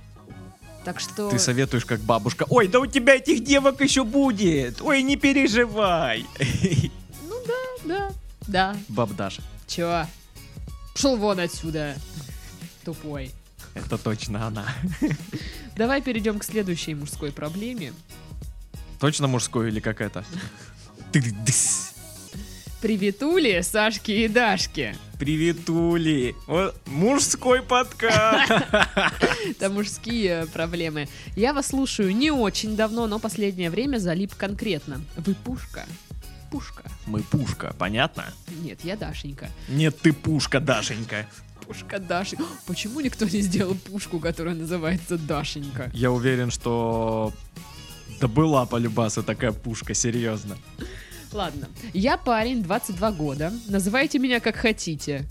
[0.84, 1.30] Так что...
[1.30, 2.45] Ты советуешь как бабушка.
[2.50, 4.82] Ой, да у тебя этих девок еще будет.
[4.82, 6.26] Ой, не переживай.
[7.28, 8.12] Ну да, да,
[8.48, 8.78] да.
[8.88, 9.41] Баб Даша.
[9.67, 10.06] Чё?
[10.93, 11.95] Пшел вон отсюда.
[12.84, 13.32] Тупой.
[13.74, 14.67] Это точно она.
[15.76, 17.93] Давай перейдем к следующей мужской проблеме.
[19.00, 20.24] Точно мужской или как это?
[22.86, 24.95] Приветули Сашки и Дашки.
[25.17, 26.36] Приветули.
[26.45, 28.52] Вот мужской подкаст.
[29.50, 31.08] Это мужские проблемы.
[31.36, 35.02] Я вас слушаю не очень давно, но последнее время залип конкретно.
[35.17, 35.88] Вы пушка.
[36.52, 36.84] Пушка.
[37.08, 38.26] Мы пушка, понятно?
[38.62, 39.50] Нет, я Дашенька.
[39.67, 41.28] Нет, ты пушка, Дашенька.
[41.65, 42.38] Пушка Даши.
[42.67, 45.89] Почему никто не сделал пушку, которая называется Дашенька?
[45.91, 47.34] Я уверен, что...
[48.21, 50.56] Да была полюбаса такая пушка, серьезно.
[51.32, 51.68] Ладно.
[51.94, 53.54] Я парень, 22 года.
[53.68, 55.26] Называйте меня как хотите.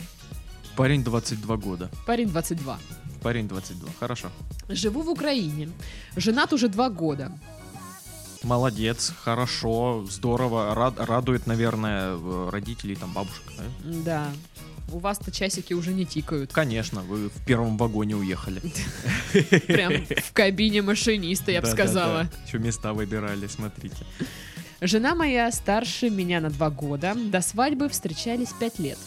[0.76, 1.90] Парень 22 года.
[2.06, 2.78] Парень 22.
[3.22, 4.28] Парень 22, хорошо.
[4.68, 5.70] Живу в Украине.
[6.16, 7.32] Женат уже два года.
[8.42, 10.74] Молодец, хорошо, здорово.
[10.74, 13.42] Рад- радует, наверное, э, родителей, там, бабушек.
[13.56, 13.64] да?
[14.04, 14.26] Да.
[14.92, 16.52] У вас-то часики уже не тикают.
[16.52, 18.60] Конечно, вы в первом вагоне уехали.
[19.66, 22.28] Прям в кабине машиниста, я бы сказала.
[22.46, 23.96] Что места выбирали, смотрите.
[24.80, 27.14] Жена моя старше меня на два года.
[27.14, 28.98] До свадьбы встречались пять лет.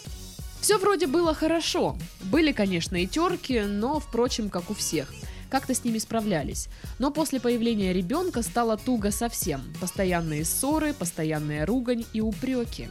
[0.61, 1.97] Все вроде было хорошо.
[2.23, 5.13] Были, конечно, и терки, но, впрочем, как у всех.
[5.49, 6.67] Как-то с ними справлялись.
[6.99, 9.61] Но после появления ребенка стало туго совсем.
[9.79, 12.89] Постоянные ссоры, постоянная ругань и упреки.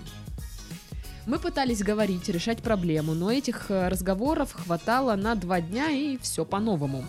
[1.26, 6.44] Мы пытались говорить, решать проблему, но этих э, разговоров хватало на два дня и все
[6.44, 7.04] по-новому.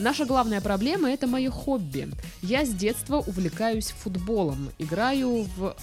[0.00, 2.08] Наша главная проблема это мое хобби.
[2.40, 5.76] Я с детства увлекаюсь футболом, играю в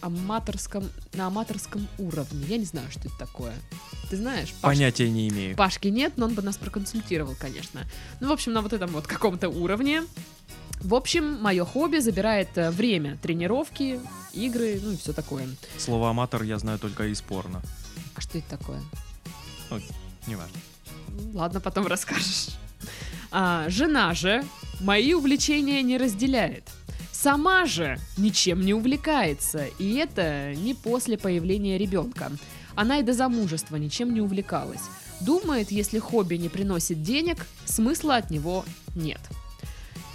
[0.00, 2.46] аматорском, на аматорском уровне.
[2.46, 3.52] Я не знаю, что это такое.
[4.10, 4.52] Ты знаешь?
[4.60, 4.76] Паш?
[4.76, 5.56] Понятия не имею.
[5.56, 7.80] Пашки нет, но он бы нас проконсультировал, конечно.
[8.20, 10.04] Ну, в общем, на вот этом вот каком-то уровне.
[10.80, 14.00] В общем, мое хобби забирает э, время, тренировки,
[14.34, 15.48] игры, ну и все такое.
[15.78, 17.60] Слово аматор я знаю только из порно.
[18.14, 18.80] А что это такое?
[19.70, 19.80] Ну,
[21.32, 22.50] Ладно, потом расскажешь.
[23.36, 24.44] А, жена же
[24.80, 26.70] мои увлечения не разделяет.
[27.10, 32.30] Сама же ничем не увлекается, и это не после появления ребенка.
[32.76, 34.82] Она и до замужества ничем не увлекалась.
[35.20, 39.20] Думает, если хобби не приносит денег, смысла от него нет.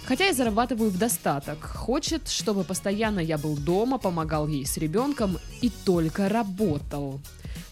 [0.06, 1.62] Хотя я зарабатываю в достаток.
[1.62, 7.20] Хочет, чтобы постоянно я был дома, помогал ей с ребенком и только работал.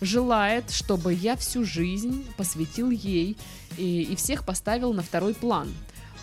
[0.01, 3.37] Желает, чтобы я всю жизнь посвятил ей
[3.77, 5.73] и, и всех поставил на второй план.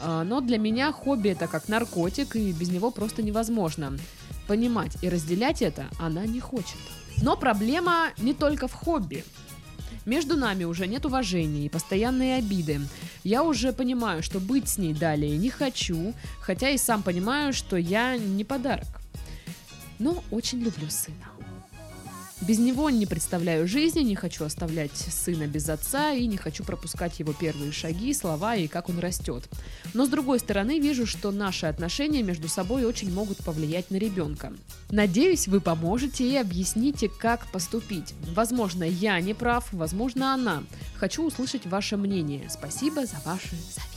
[0.02, 3.98] А, Но для меня хобби это как наркотик, и без него просто невозможно.
[4.48, 6.78] Понимать и разделять это она не хочет.
[7.22, 9.24] Но проблема не только в хобби.
[10.06, 12.82] Между нами уже нет уважения и постоянные обиды.
[13.24, 17.76] Я уже понимаю, что быть с ней далее не хочу, хотя и сам понимаю, что
[17.76, 19.02] я не подарок.
[19.98, 21.35] Но очень люблю сына.
[22.47, 27.19] Без него не представляю жизни, не хочу оставлять сына без отца и не хочу пропускать
[27.19, 29.49] его первые шаги, слова и как он растет.
[29.95, 34.53] Но с другой стороны, вижу, что наши отношения между собой очень могут повлиять на ребенка.
[34.91, 38.13] Надеюсь, вы поможете и объясните, как поступить.
[38.36, 40.63] Возможно, я не прав, возможно, она.
[40.97, 42.47] Хочу услышать ваше мнение.
[42.51, 43.95] Спасибо за ваши советы.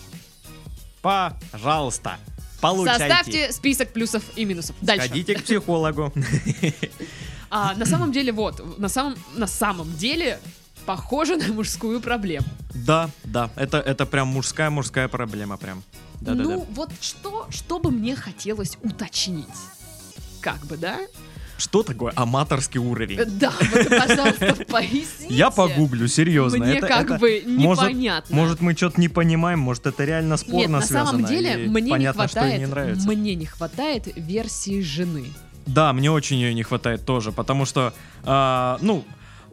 [1.03, 2.17] Пожалуйста,
[2.63, 2.99] получайте.
[2.99, 4.75] Составьте список плюсов и минусов.
[4.81, 5.09] Дальше.
[5.09, 6.15] Ходите к психологу.
[7.51, 10.39] А, на самом деле, вот, на самом, на самом деле,
[10.87, 12.47] похоже на мужскую проблему.
[12.75, 15.83] Да, да, это, это прям мужская-мужская проблема прям.
[16.21, 16.43] Да-да-да.
[16.51, 19.47] Ну, вот что, что бы мне хотелось уточнить?
[20.41, 20.99] Как бы, да?
[21.59, 23.19] Что такое аматорский уровень?
[23.19, 25.27] Э, Да, вот, пожалуйста, поясните.
[25.35, 26.59] Я погуглю, серьезно.
[26.65, 28.35] Мне это- как это- бы непонятно.
[28.37, 31.11] Может, мы что-то не понимаем, может, это реально спорно Нет, на связано.
[31.19, 35.33] самом деле, мне не понятно, ей хватает, не мне не хватает версии жены.
[35.69, 37.93] Да, мне очень ее не хватает тоже, потому что,
[38.25, 39.05] а, ну,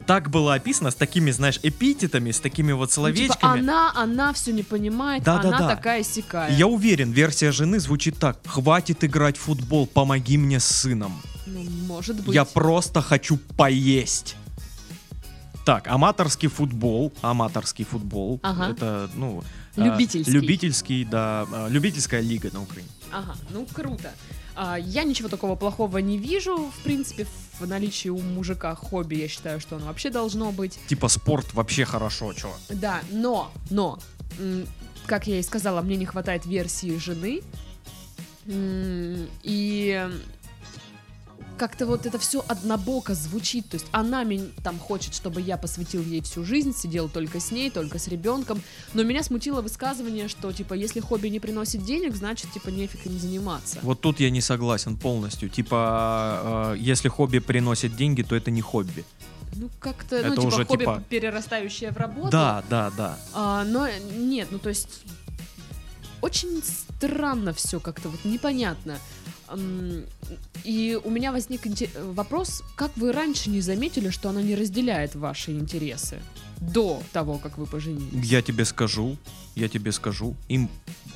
[0.08, 3.34] так было описано с такими, знаешь, эпитетами, с такими вот Ну, словечками.
[3.34, 5.76] типа, она, она все не понимает, Да, да, она да.
[5.76, 6.52] такая сякая.
[6.56, 8.38] Я уверен, версия жены звучит так.
[8.46, 11.22] Хватит играть в футбол, помоги мне с сыном.
[11.48, 12.34] Ну, может быть.
[12.36, 14.36] Я просто хочу поесть.
[15.66, 18.70] Так, аматорский футбол, аматорский футбол, Ага.
[18.72, 19.44] это, ну...
[19.76, 20.32] а, Любительский.
[20.32, 22.88] любительский, да, а, любительская лига на Украине.
[23.12, 24.12] Ага, ну круто.
[24.56, 27.28] А, я ничего такого плохого не вижу, в принципе,
[27.60, 30.80] в наличии у мужика хобби, я считаю, что оно вообще должно быть.
[30.88, 32.52] Типа спорт вообще хорошо, чё.
[32.70, 34.00] Да, но, но,
[35.06, 37.42] как я и сказала, мне не хватает версии жены.
[38.48, 40.10] И
[41.58, 43.70] как-то вот это все однобоко звучит.
[43.70, 47.52] То есть она мен- там хочет, чтобы я посвятил ей всю жизнь, сидел только с
[47.52, 48.62] ней, только с ребенком.
[48.94, 53.18] Но меня смутило высказывание, что типа если хобби не приносит денег, значит типа нефиг им
[53.20, 53.80] заниматься.
[53.82, 55.50] Вот тут я не согласен полностью.
[55.50, 59.06] Типа, э, если хобби приносит деньги, то это не хобби.
[59.56, 62.30] Ну как-то, Это ну типа уже, хобби, типа- перерастающее в работу.
[62.32, 63.18] Да, да, да.
[63.34, 63.88] А, но
[64.18, 65.04] нет, ну то есть
[66.22, 69.00] очень странно все как-то вот непонятно.
[70.64, 71.62] И у меня возник
[72.16, 76.20] вопрос, как вы раньше не заметили, что она не разделяет ваши интересы
[76.60, 78.26] до того, как вы поженились?
[78.26, 79.18] Я тебе скажу,
[79.56, 80.36] я тебе скажу.
[80.48, 80.70] Им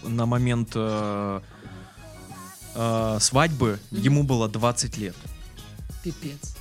[0.03, 1.41] на момент э,
[2.75, 4.01] э, свадьбы Мгм.
[4.01, 5.15] ему было 20 лет.
[6.03, 6.55] Пипец.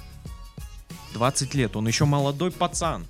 [1.14, 3.06] 20 лет, он еще молодой пацан.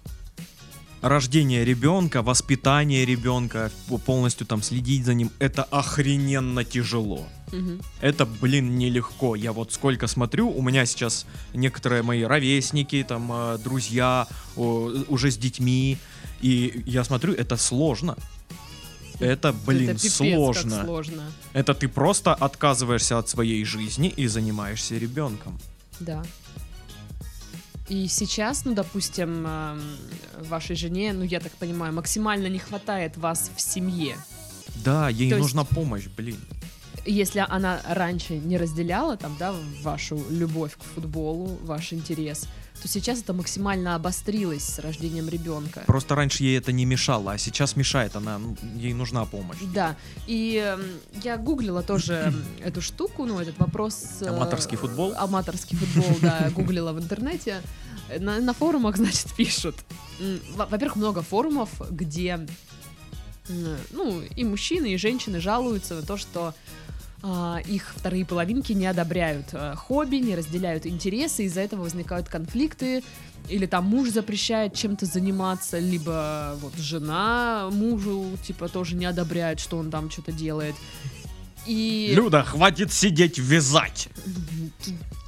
[1.01, 3.71] Рождение ребенка, воспитание ребенка,
[4.05, 7.25] полностью там следить за ним, это охрененно тяжело.
[7.53, 7.81] Мгм.
[8.01, 9.35] Это, блин, нелегко.
[9.37, 15.37] Я вот сколько смотрю, у меня сейчас некоторые мои ровесники, там, э, друзья, уже с
[15.37, 15.99] детьми,
[16.41, 18.17] и я смотрю, это сложно.
[19.21, 20.77] Это, блин, Это пипец, сложно.
[20.77, 21.23] Как сложно.
[21.53, 25.59] Это ты просто отказываешься от своей жизни и занимаешься ребенком.
[26.01, 26.23] Да.
[27.89, 29.83] И сейчас, ну, допустим, эм,
[30.49, 34.17] вашей жене, ну, я так понимаю, максимально не хватает вас в семье.
[34.85, 36.37] Да, ей То есть- нужна помощь, блин.
[37.11, 42.47] Если она раньше не разделяла там, да, вашу любовь к футболу, ваш интерес,
[42.83, 45.83] то сейчас это максимально обострилось с рождением ребенка.
[45.87, 49.59] Просто раньше ей это не мешало, а сейчас мешает, она, ну, ей нужна помощь.
[49.75, 50.83] Да, и эм,
[51.25, 54.19] я гуглила тоже эм, эту штуку, ну, этот вопрос...
[54.21, 55.13] э, Аматорский футбол?
[55.17, 57.63] Аматорский футбол, да, гуглила в интернете.
[58.19, 59.77] На, на форумах, значит, пишут.
[60.55, 62.47] Во-первых, много форумов, где,
[63.49, 66.55] ну, и мужчины, и женщины жалуются на то, что
[67.67, 73.03] их вторые половинки не одобряют а, хобби, не разделяют интересы, из-за этого возникают конфликты,
[73.49, 79.79] или там муж запрещает чем-то заниматься, либо вот жена мужу, типа, тоже не одобряет, что
[79.79, 80.77] он там что-то делает.
[81.67, 82.13] И...
[82.15, 84.09] Люда, хватит сидеть вязать!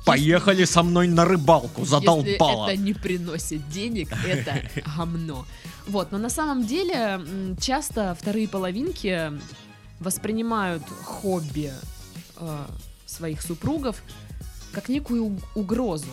[0.06, 2.70] Поехали со мной на рыбалку, задолбала!
[2.70, 4.62] Если это не приносит денег, это
[4.96, 5.44] гомно.
[5.86, 7.20] Вот, но на самом деле
[7.60, 9.32] часто вторые половинки
[10.00, 11.72] воспринимают хобби
[12.36, 12.64] э,
[13.06, 14.02] своих супругов
[14.72, 16.06] как некую у- угрозу.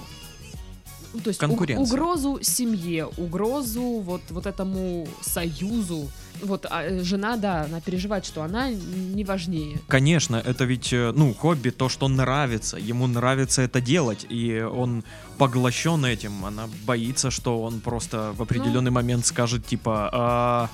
[1.13, 1.84] Ну, то есть Конкуренция.
[1.84, 6.10] угрозу семье, угрозу вот, вот этому союзу.
[6.43, 9.80] Вот а, э, жена, да, она переживает, что она не важнее.
[9.88, 12.78] Конечно, это ведь, э, ну, хобби, то, что нравится.
[12.78, 15.04] Ему нравится это делать, и он
[15.38, 16.45] поглощен этим.
[16.45, 20.69] Она боится, что он просто в определенный момент скажет, типа, «А,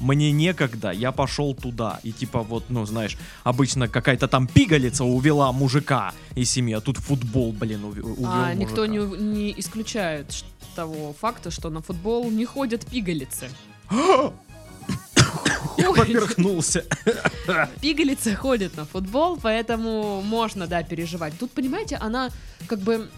[0.00, 2.00] мне некогда, я пошел туда.
[2.02, 6.96] И типа вот, ну, знаешь, обычно какая-то там пигалица увела мужика из семьи, а тут
[6.96, 9.22] футбол, блин, ув- увел а никто не, мужика.
[9.22, 13.48] не исключает того факта, что на футбол не ходят пигалицы.
[15.76, 16.84] Я поперхнулся.
[17.80, 21.38] Пигалицы ходят на футбол, поэтому можно, да, переживать.
[21.38, 22.30] Тут, понимаете, она
[22.66, 23.08] как бы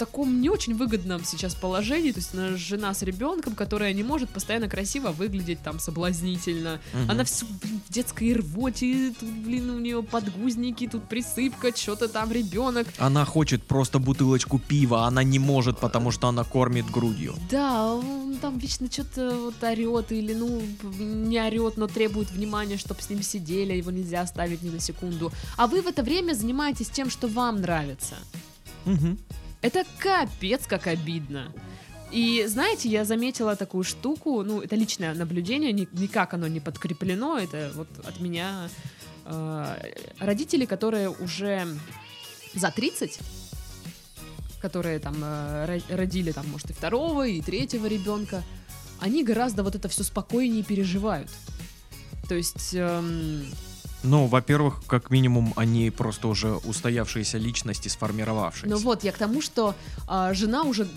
[0.00, 4.30] таком не очень выгодном сейчас положении, то есть она жена с ребенком, которая не может
[4.30, 6.80] постоянно красиво выглядеть там соблазнительно.
[6.94, 7.10] Мгм.
[7.10, 12.32] Она все, блин, в детской рвоте, тут, блин, у нее подгузники, тут присыпка, что-то там
[12.32, 12.86] ребенок.
[12.96, 17.34] Она хочет просто бутылочку пива, а она не может, потому что она кормит грудью.
[17.50, 20.62] Да, он там вечно что-то вот орет или, ну,
[20.98, 25.30] не орет, но требует внимания, чтобы с ним сидели, его нельзя оставить ни на секунду.
[25.58, 28.14] А вы в это время занимаетесь тем, что вам нравится.
[28.86, 29.18] Мгм.
[29.62, 31.52] Это капец как обидно.
[32.10, 37.38] И знаете, я заметила такую штуку, ну, это личное наблюдение, ни- никак оно не подкреплено,
[37.38, 38.68] это вот от меня
[39.26, 39.76] э,
[40.18, 41.68] родители, которые уже
[42.54, 43.20] за 30,
[44.60, 48.42] которые там э, ро- родили там, может, и второго, и третьего ребенка,
[48.98, 51.30] они гораздо вот это все спокойнее переживают.
[52.28, 53.44] То есть, эм,
[54.02, 58.74] Ну, во-первых, как минимум, они просто уже устоявшиеся личности, сформировавшиеся.
[58.74, 59.74] Ну вот, я к тому, что
[60.06, 60.88] а, жена уже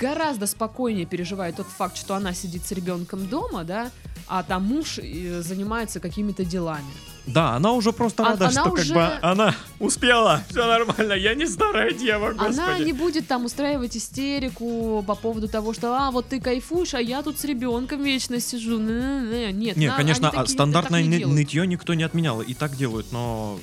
[0.00, 3.90] гораздо спокойнее переживает тот факт, что она сидит с ребенком дома, да,
[4.26, 6.92] а там муж э, занимается какими-то делами.
[7.26, 11.12] Да, она уже просто А- рада, она что уже- как бы она успела, все нормально,
[11.12, 12.58] я не старая дева, господи.
[12.58, 17.00] Она не будет там устраивать истерику по поводу того, что а вот ты кайфуешь, а
[17.00, 18.78] я тут с ребенком вечно сижу.
[18.78, 23.06] Нет, Не, на- конечно, а такие- стандартное не нытье никто не отменял, и так делают,
[23.12, 23.58] но...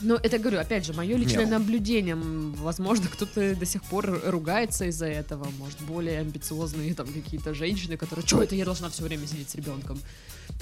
[0.00, 1.52] Но это, говорю, опять же, мое личное Не.
[1.52, 2.16] наблюдение.
[2.16, 5.46] Возможно, кто-то до сих пор ругается из-за этого.
[5.58, 9.54] Может, более амбициозные там какие-то женщины, которые, что это я должна все время сидеть с
[9.54, 9.98] ребенком.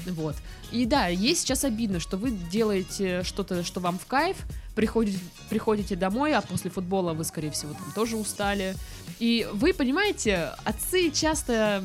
[0.06, 0.36] Вот.
[0.72, 4.36] И да, ей сейчас обидно, что вы делаете что-то, что вам в кайф,
[4.74, 8.74] приходите, приходите домой, а после футбола вы, скорее всего, там тоже устали.
[9.18, 11.84] И вы понимаете, отцы часто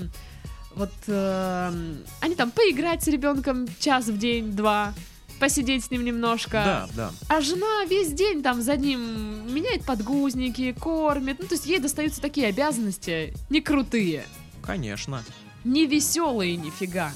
[0.73, 4.93] вот э, они там поиграть с ребенком час в день, два,
[5.39, 6.51] посидеть с ним немножко.
[6.51, 7.11] Да, да.
[7.27, 11.37] А жена весь день там за ним меняет подгузники, кормит.
[11.39, 14.23] Ну, то есть ей достаются такие обязанности не крутые,
[14.63, 15.23] Конечно.
[15.63, 17.11] не веселые нифига.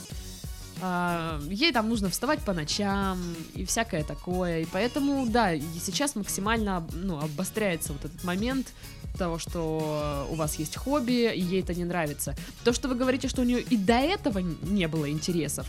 [0.81, 3.19] А, ей там нужно вставать по ночам
[3.53, 4.61] и всякое такое.
[4.61, 5.51] И поэтому, да,
[5.83, 8.73] сейчас максимально ну, обостряется вот этот момент
[9.17, 12.35] того, что у вас есть хобби, и ей это не нравится.
[12.63, 15.67] То, что вы говорите, что у нее и до этого не было интересов,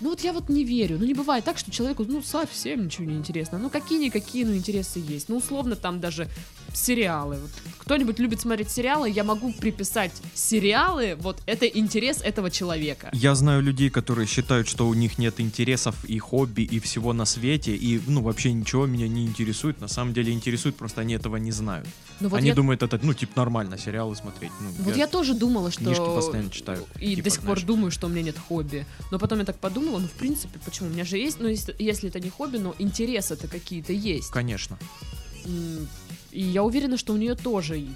[0.00, 0.98] ну вот я вот не верю.
[0.98, 3.58] Ну не бывает так, что человеку, ну, совсем ничего не интересно.
[3.58, 5.28] Ну какие-никакие, ну, интересы есть.
[5.28, 6.28] Ну, условно, там даже
[6.72, 7.38] сериалы.
[7.40, 13.10] Вот кто-нибудь любит смотреть сериалы, я могу приписать сериалы, вот это интерес этого человека.
[13.12, 17.24] Я знаю людей, которые считают, что у них нет интересов и хобби, и всего на
[17.24, 19.80] свете, и, ну, вообще ничего меня не интересует.
[19.80, 21.88] На самом деле интересует, просто они этого не знают.
[22.20, 24.52] Ну вот они я, думают, это, ну, типа, нормально, сериалы смотреть.
[24.60, 25.84] Ну, вот я тоже думала, что...
[25.84, 27.66] книжки постоянно читаю, И типа, до сих пор знаешь.
[27.66, 28.86] думаю, что у меня нет хобби.
[29.10, 30.88] Но потом я так подумала, ну, в принципе, почему?
[30.88, 34.30] У меня же есть, ну, если, если это не хобби, но интересы-то какие-то есть.
[34.30, 34.78] Конечно.
[35.44, 37.86] И я уверена, что у нее тоже.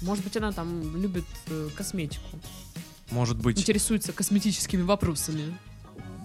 [0.00, 2.24] Может быть, она там любит э, косметику,
[3.10, 3.58] Может быть...
[3.58, 5.56] интересуется косметическими вопросами.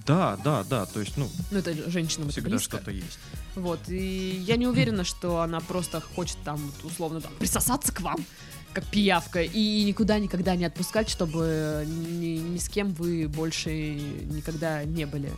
[0.07, 3.19] Да, да, да, то есть, ну, Ну, это женщина всегда что-то есть.
[3.55, 8.25] Вот, и я не уверена, что она просто хочет там, условно, там, присосаться к вам,
[8.73, 14.83] как пиявка, и никуда никогда не отпускать, чтобы ни, ни с кем вы больше никогда
[14.83, 15.31] не были.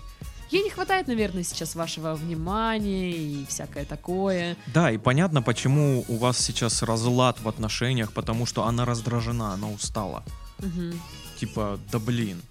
[0.51, 4.57] Ей не хватает, наверное, сейчас вашего внимания и всякое такое.
[4.73, 9.69] Да, и понятно, почему у вас сейчас разлад в отношениях, потому что она раздражена, она
[9.69, 10.23] устала.
[10.57, 10.99] Мгм.
[11.39, 12.41] Типа, да блин.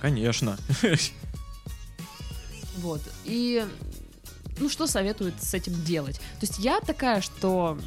[0.00, 0.58] Конечно.
[2.76, 3.02] Вот.
[3.24, 3.62] И
[4.58, 6.16] ну что советует с этим делать?
[6.18, 7.78] То есть я такая, что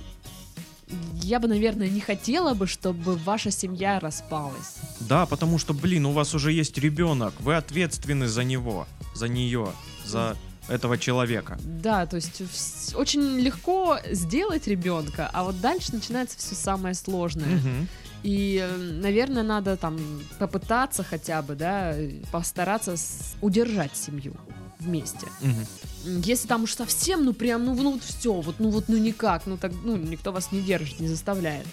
[1.22, 4.76] я бы, наверное, не хотела бы, чтобы ваша семья распалась.
[5.00, 9.72] Да, потому что, блин, у вас уже есть ребенок, вы ответственны за него, за нее,
[10.06, 10.36] за
[10.70, 11.58] этого человека.
[11.64, 17.58] Да, то есть очень легко сделать ребенка, а вот дальше начинается все самое сложное.
[17.58, 17.88] Мгм.
[18.24, 18.66] И,
[19.02, 20.00] наверное, надо там
[20.40, 21.94] попытаться хотя бы, да,
[22.32, 22.96] постараться
[23.42, 24.34] удержать семью
[24.80, 25.28] вместе.
[25.42, 25.66] Мгм.
[26.04, 29.46] Если там уж совсем, ну прям, ну, ну вот все, вот, ну вот, ну никак,
[29.46, 31.66] ну так, ну никто вас не держит, не заставляет.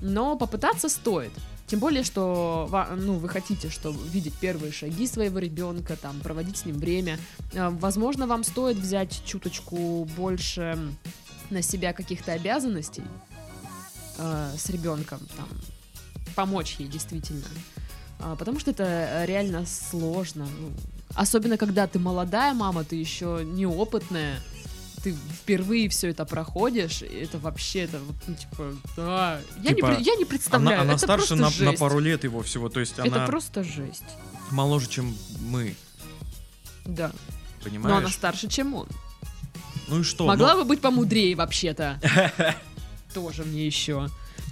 [0.00, 1.32] Но попытаться стоит.
[1.66, 6.66] Тем более, что ну, вы хотите, чтобы видеть первые шаги своего ребенка, там, проводить с
[6.66, 7.18] ним время.
[7.54, 10.78] А, Возможно, вам стоит взять чуточку больше
[11.50, 13.04] на себя каких-то обязанностей
[14.18, 15.48] э, с ребенком, там,
[16.34, 17.46] помочь ей действительно.
[18.18, 20.46] А, Потому что это реально сложно.
[20.60, 20.72] ну.
[21.14, 24.40] Особенно, когда ты молодая мама, ты еще неопытная,
[25.02, 29.40] ты впервые все это проходишь, это вообще, это, вот, ну, типа, да.
[29.62, 31.78] Я, Типа, не, пре- я не Она, представляю, она это старше на, на жесть.
[31.78, 34.04] пару лет его всего, то есть Это она просто жесть,
[34.50, 35.74] моложе, чем мы,
[36.84, 37.10] да.
[37.64, 37.90] понимаешь?
[37.92, 38.88] Но она старше, чем он.
[39.88, 40.26] Ну и что?
[40.26, 42.00] Могла Ну, бы быть помудрее вообще-то.
[43.14, 44.08] Тоже мне еще.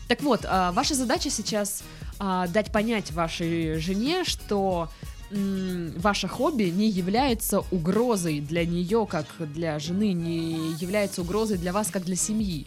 [0.09, 1.83] Так вот, а, ваша задача сейчас
[2.19, 4.91] а, дать понять вашей жене, что
[5.31, 11.91] ваше хобби не является угрозой для нее, как для жены, не является угрозой для вас,
[11.91, 12.67] как для семьи.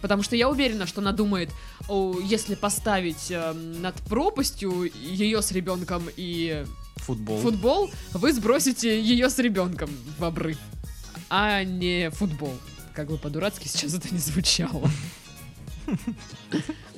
[0.00, 1.50] Потому что я уверена, что она думает,
[1.88, 6.64] «О, если поставить э, над пропастью ее с ребенком и
[6.96, 7.38] футбол.
[7.38, 10.58] футбол, вы сбросите ее с ребенком в обрыв,
[11.28, 12.54] а не футбол.
[12.94, 14.90] Как бы по-дурацки сейчас это не звучало.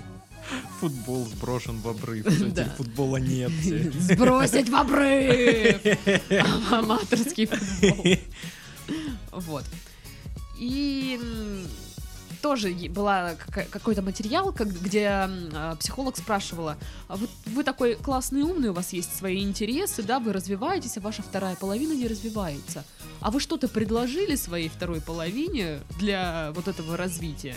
[0.83, 2.27] Футбол сброшен в обрыв.
[2.55, 2.65] Да.
[2.77, 3.53] Футбола нет.
[4.01, 5.81] Сбросить в обрыв!
[6.73, 8.17] Аматорский футбол.
[9.31, 9.65] Вот.
[10.59, 11.21] И
[12.43, 13.37] тоже была
[13.71, 15.07] какой-то материал, где
[15.55, 16.77] а, психолог спрашивала,
[17.07, 21.01] а вот вы такой классный, умный, у вас есть свои интересы, да, вы развиваетесь, а
[21.01, 22.85] ваша вторая половина не развивается.
[23.21, 27.55] А вы что-то предложили своей второй половине для вот этого развития?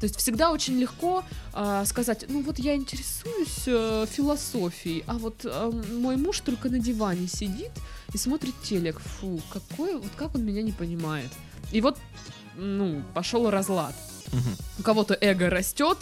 [0.00, 5.40] То есть всегда очень легко а, сказать, ну вот я интересуюсь э, философией, а вот
[5.44, 7.70] а, мой муж только на диване сидит
[8.12, 9.00] и смотрит телек.
[9.00, 11.30] Фу, какой, вот как он меня не понимает.
[11.72, 11.98] И вот,
[12.56, 13.94] ну, пошел разлад.
[14.32, 14.56] Мгм.
[14.78, 15.98] У кого-то эго растет,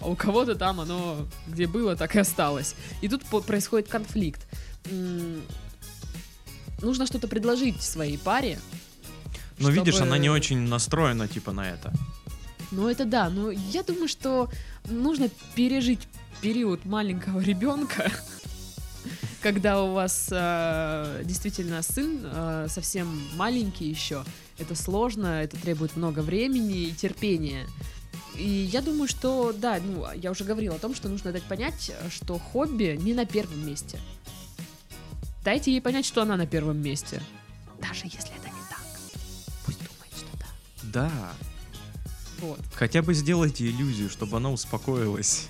[0.00, 2.74] а у кого-то там оно где было, так и осталось.
[3.02, 4.46] И тут происходит конфликт.
[6.80, 8.58] Нужно что-то предложить своей паре.
[9.58, 11.92] Но видишь, чтобы- она не очень настроена типа на это.
[12.74, 14.50] Ну это да, но я думаю, что
[14.86, 16.00] нужно пережить
[16.40, 18.10] период маленького ребенка,
[19.42, 23.06] когда у вас э, действительно сын э, совсем
[23.36, 24.24] маленький еще.
[24.58, 27.66] Это сложно, это требует много времени и терпения.
[28.36, 31.92] И я думаю, что, да, ну, я уже говорила о том, что нужно дать понять,
[32.10, 34.00] что хобби не на первом месте.
[35.44, 37.22] Дайте ей понять, что она на первом месте.
[37.80, 38.82] Даже если это не так.
[39.64, 41.10] Пусть думает, что да.
[41.10, 41.53] Да.
[42.44, 42.58] Вот.
[42.74, 45.46] Хотя бы сделайте иллюзию, чтобы она успокоилась.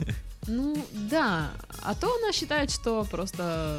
[0.47, 1.51] Ну, да.
[1.83, 3.79] А то она считает, что просто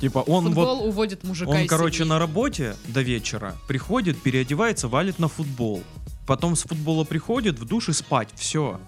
[0.00, 2.08] Типа он футбол вот уводит мужика Он, короче, семьи.
[2.08, 5.82] на работе до вечера приходит, переодевается, валит на футбол.
[6.26, 8.30] Потом с футбола приходит в душ и спать.
[8.34, 8.80] Все.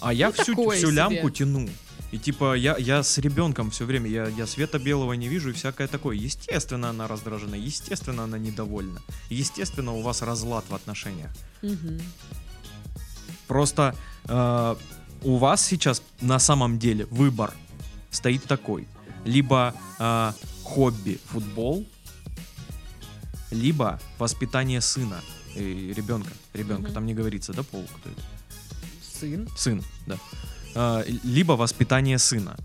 [0.00, 0.90] А я Ну, всю, всю себе.
[0.92, 1.68] лямку тяну.
[2.12, 5.52] И типа я, я с ребенком все время, я, я света белого не вижу и
[5.52, 6.14] всякое такое.
[6.16, 9.00] Естественно, она раздражена, естественно, она недовольна.
[9.30, 11.30] Естественно, у вас разлад в отношениях.
[11.62, 12.00] Мгм.
[13.48, 13.94] Просто
[14.28, 14.76] э,
[15.22, 17.54] у вас сейчас на самом деле выбор
[18.10, 18.86] стоит такой.
[19.24, 20.32] Либо э,
[20.64, 21.86] хобби футбол,
[23.50, 25.20] либо воспитание сына,
[25.54, 25.60] э,
[25.96, 26.30] ребенка.
[26.52, 26.92] Ребенка, Мгм.
[26.94, 28.20] там не говорится, да, пол, кто это?
[29.20, 29.48] Сын.
[29.56, 30.18] Сын, да.
[30.74, 32.56] Э, либо воспитание сына.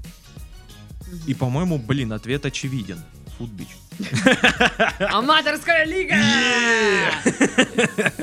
[1.27, 2.99] И, по-моему, блин, ответ очевиден.
[3.37, 3.69] Футбич.
[4.99, 6.15] Аматорская лига!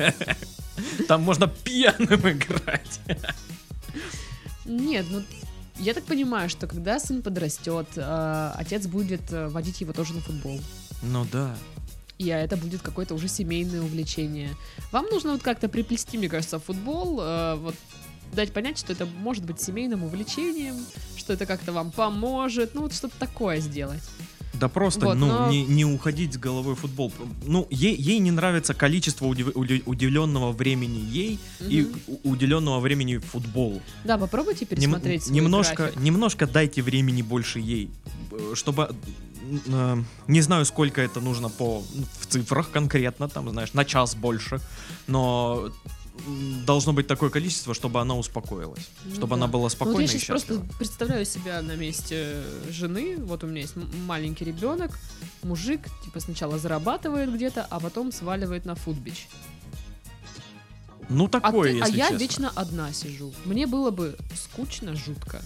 [1.07, 2.99] Там можно пьяным играть.
[4.65, 5.23] Нет, ну
[5.77, 10.21] я так понимаю, что когда сын подрастет, э, отец будет э, водить его тоже на
[10.21, 10.59] футбол.
[11.01, 11.55] Ну да.
[12.17, 14.51] И а это будет какое-то уже семейное увлечение.
[14.91, 17.75] Вам нужно вот как-то приплести, мне кажется, футбол, э, вот
[18.35, 20.75] дать понять, что это может быть семейным увлечением,
[21.17, 24.03] что это как-то вам поможет, ну вот что-то такое сделать.
[24.53, 27.11] Да просто, Вот, ну, но- не, не уходить с головой в футбол.
[27.43, 31.99] Ну, ей, ей не нравится количество удив- уди- уделенного времени ей и Мгм.
[32.23, 33.81] у- уделенного времени футболу.
[34.05, 35.99] Да, попробуйте Нем- пересмотреть свой немножко, график.
[35.99, 37.89] немножко дайте времени больше ей,
[38.53, 38.95] чтобы
[39.67, 41.83] э, не знаю, сколько это нужно по
[42.21, 44.59] в цифрах конкретно, там, знаешь, на час больше,
[45.07, 45.69] но
[46.65, 49.35] должно быть такое количество, чтобы она успокоилась, Ну чтобы да.
[49.35, 50.59] она была Ну, вот спокойна я и счастлива.
[50.59, 53.17] просто представляю себя на месте жены.
[53.19, 53.75] Вот у меня есть
[54.07, 54.97] маленький ребенок,
[55.43, 59.27] мужик, типа сначала зарабатывает где-то, а потом сваливает на футбич.
[61.09, 62.17] Ну А, такое, ты- а если я честно.
[62.23, 63.31] вечно одна сижу.
[63.45, 65.41] Мне было бы скучно, жутко.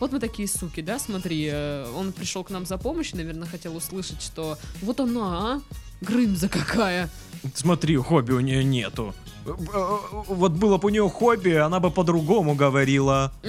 [0.00, 3.76] Вот мы такие суки, да, смотри, э, он пришел к нам за помощью, наверное, хотел
[3.76, 5.60] услышать, что вот она
[6.00, 7.10] Грымза какая.
[7.54, 9.14] Смотри, хобби у нее нету.
[9.46, 13.32] Э, э, Вот было бы у нее хобби, она бы по-другому говорила.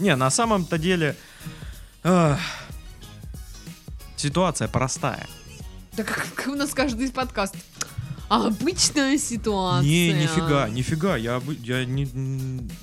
[0.00, 1.14] Не, на самом-то деле
[4.16, 5.26] ситуация простая.
[5.96, 7.54] Так как у нас каждый подкаст.
[8.32, 9.86] Обычная ситуация.
[9.86, 12.08] Не, нифига, нифига, я, я не,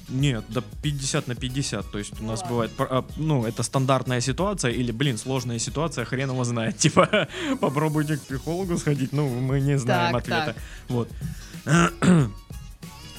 [0.10, 4.70] нет, да 50 на 50, то есть у нас бывает, а, ну, это стандартная ситуация
[4.70, 7.28] или, блин, сложная ситуация, хрен его знает, типа,
[7.60, 10.56] попробуйте к психологу сходить, ну, мы не знаем Так, ответа, так.
[10.89, 11.10] вот.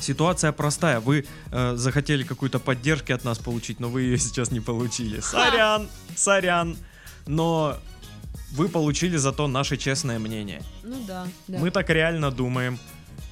[0.01, 1.01] Ситуация простая.
[1.01, 5.21] Вы э, захотели какую-то поддержки от нас получить, но вы ее сейчас не получили.
[5.21, 6.77] Сорян, сорян.
[7.27, 7.77] Но
[8.53, 10.63] вы получили зато наше честное мнение.
[10.83, 11.59] Ну да, да.
[11.59, 12.79] Мы так реально думаем.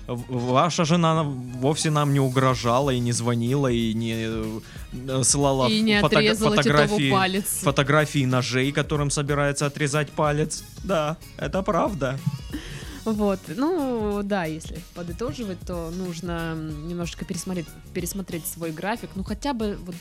[0.07, 6.01] Ваша жена вовсе нам не угрожала и не звонила и не э, ссылала И не
[6.01, 7.45] фото- фотографии, палец.
[7.62, 10.64] фотографии ножей, которым собирается отрезать палец.
[10.85, 12.19] Да, это правда.
[13.05, 19.11] Вот, ну да, если подытоживать, то нужно немножечко пересмотреть, пересмотреть свой график.
[19.14, 19.95] Ну хотя бы вот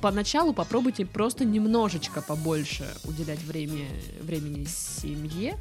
[0.00, 3.86] поначалу попробуйте просто немножечко побольше уделять время,
[4.22, 5.58] времени семье.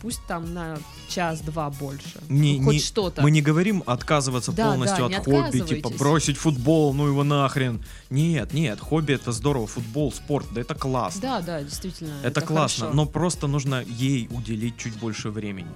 [0.00, 0.78] Пусть там на
[1.08, 2.20] час-два больше.
[2.28, 3.22] Не- Ну, хоть не- что-то.
[3.22, 7.84] Мы не говорим отказываться Да, полностью да, от хобби, типа бросить футбол, ну его нахрен.
[8.10, 11.20] Нет, нет, хобби это здорово, футбол, спорт, да это классно.
[11.22, 12.14] Да, да, действительно.
[12.24, 12.96] это, классно, хорошо.
[12.96, 15.70] но просто нужно ей уделить чуть больше времени.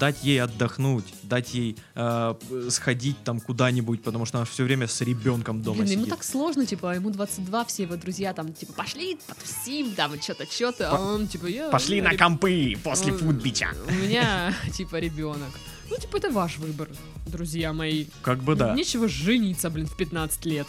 [0.00, 2.34] Дать ей отдохнуть, дать ей э,
[2.70, 6.14] сходить там куда-нибудь, потому что она все время с ребенком дома Блин, ему сидит.
[6.14, 10.90] так сложно, типа, ему 22, все его друзья там, типа, пошли, потусим, там, что-то, что-то,
[10.90, 11.68] а он, типа, я...
[11.68, 13.74] Пошли я на реб- компы после футбича.
[13.88, 15.50] У меня, типа, ребенок.
[15.90, 16.88] Ну, типа, это ваш выбор,
[17.26, 18.06] друзья мои.
[18.22, 18.74] Как бы да.
[18.74, 20.66] Нечего жениться, блин, в 15 лет.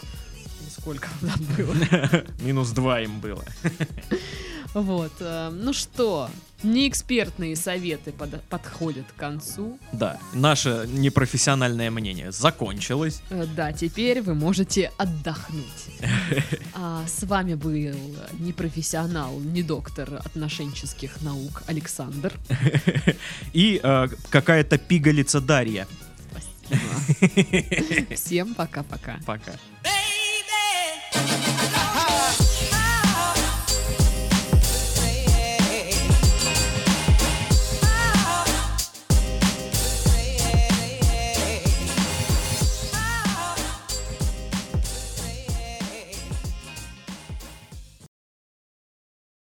[0.78, 2.24] Сколько там было.
[2.40, 3.44] Минус два им было.
[4.74, 5.12] Вот.
[5.20, 6.28] э, Ну что,
[6.64, 9.78] неэкспертные советы под- подходят к концу.
[9.92, 13.22] Да, наше непрофессиональное мнение закончилось.
[13.30, 15.62] Э, Да, теперь вы можете отдохнуть.
[16.74, 17.70] А с вами был
[18.38, 22.32] непрофессионал, не доктор отношенческих наук Александр.
[23.52, 25.86] И э, какая-то пигалица Дарья.
[26.68, 28.06] Спасибо.
[28.16, 29.18] Всем пока-пока.
[29.26, 29.52] Пока.
[29.84, 29.92] Baby,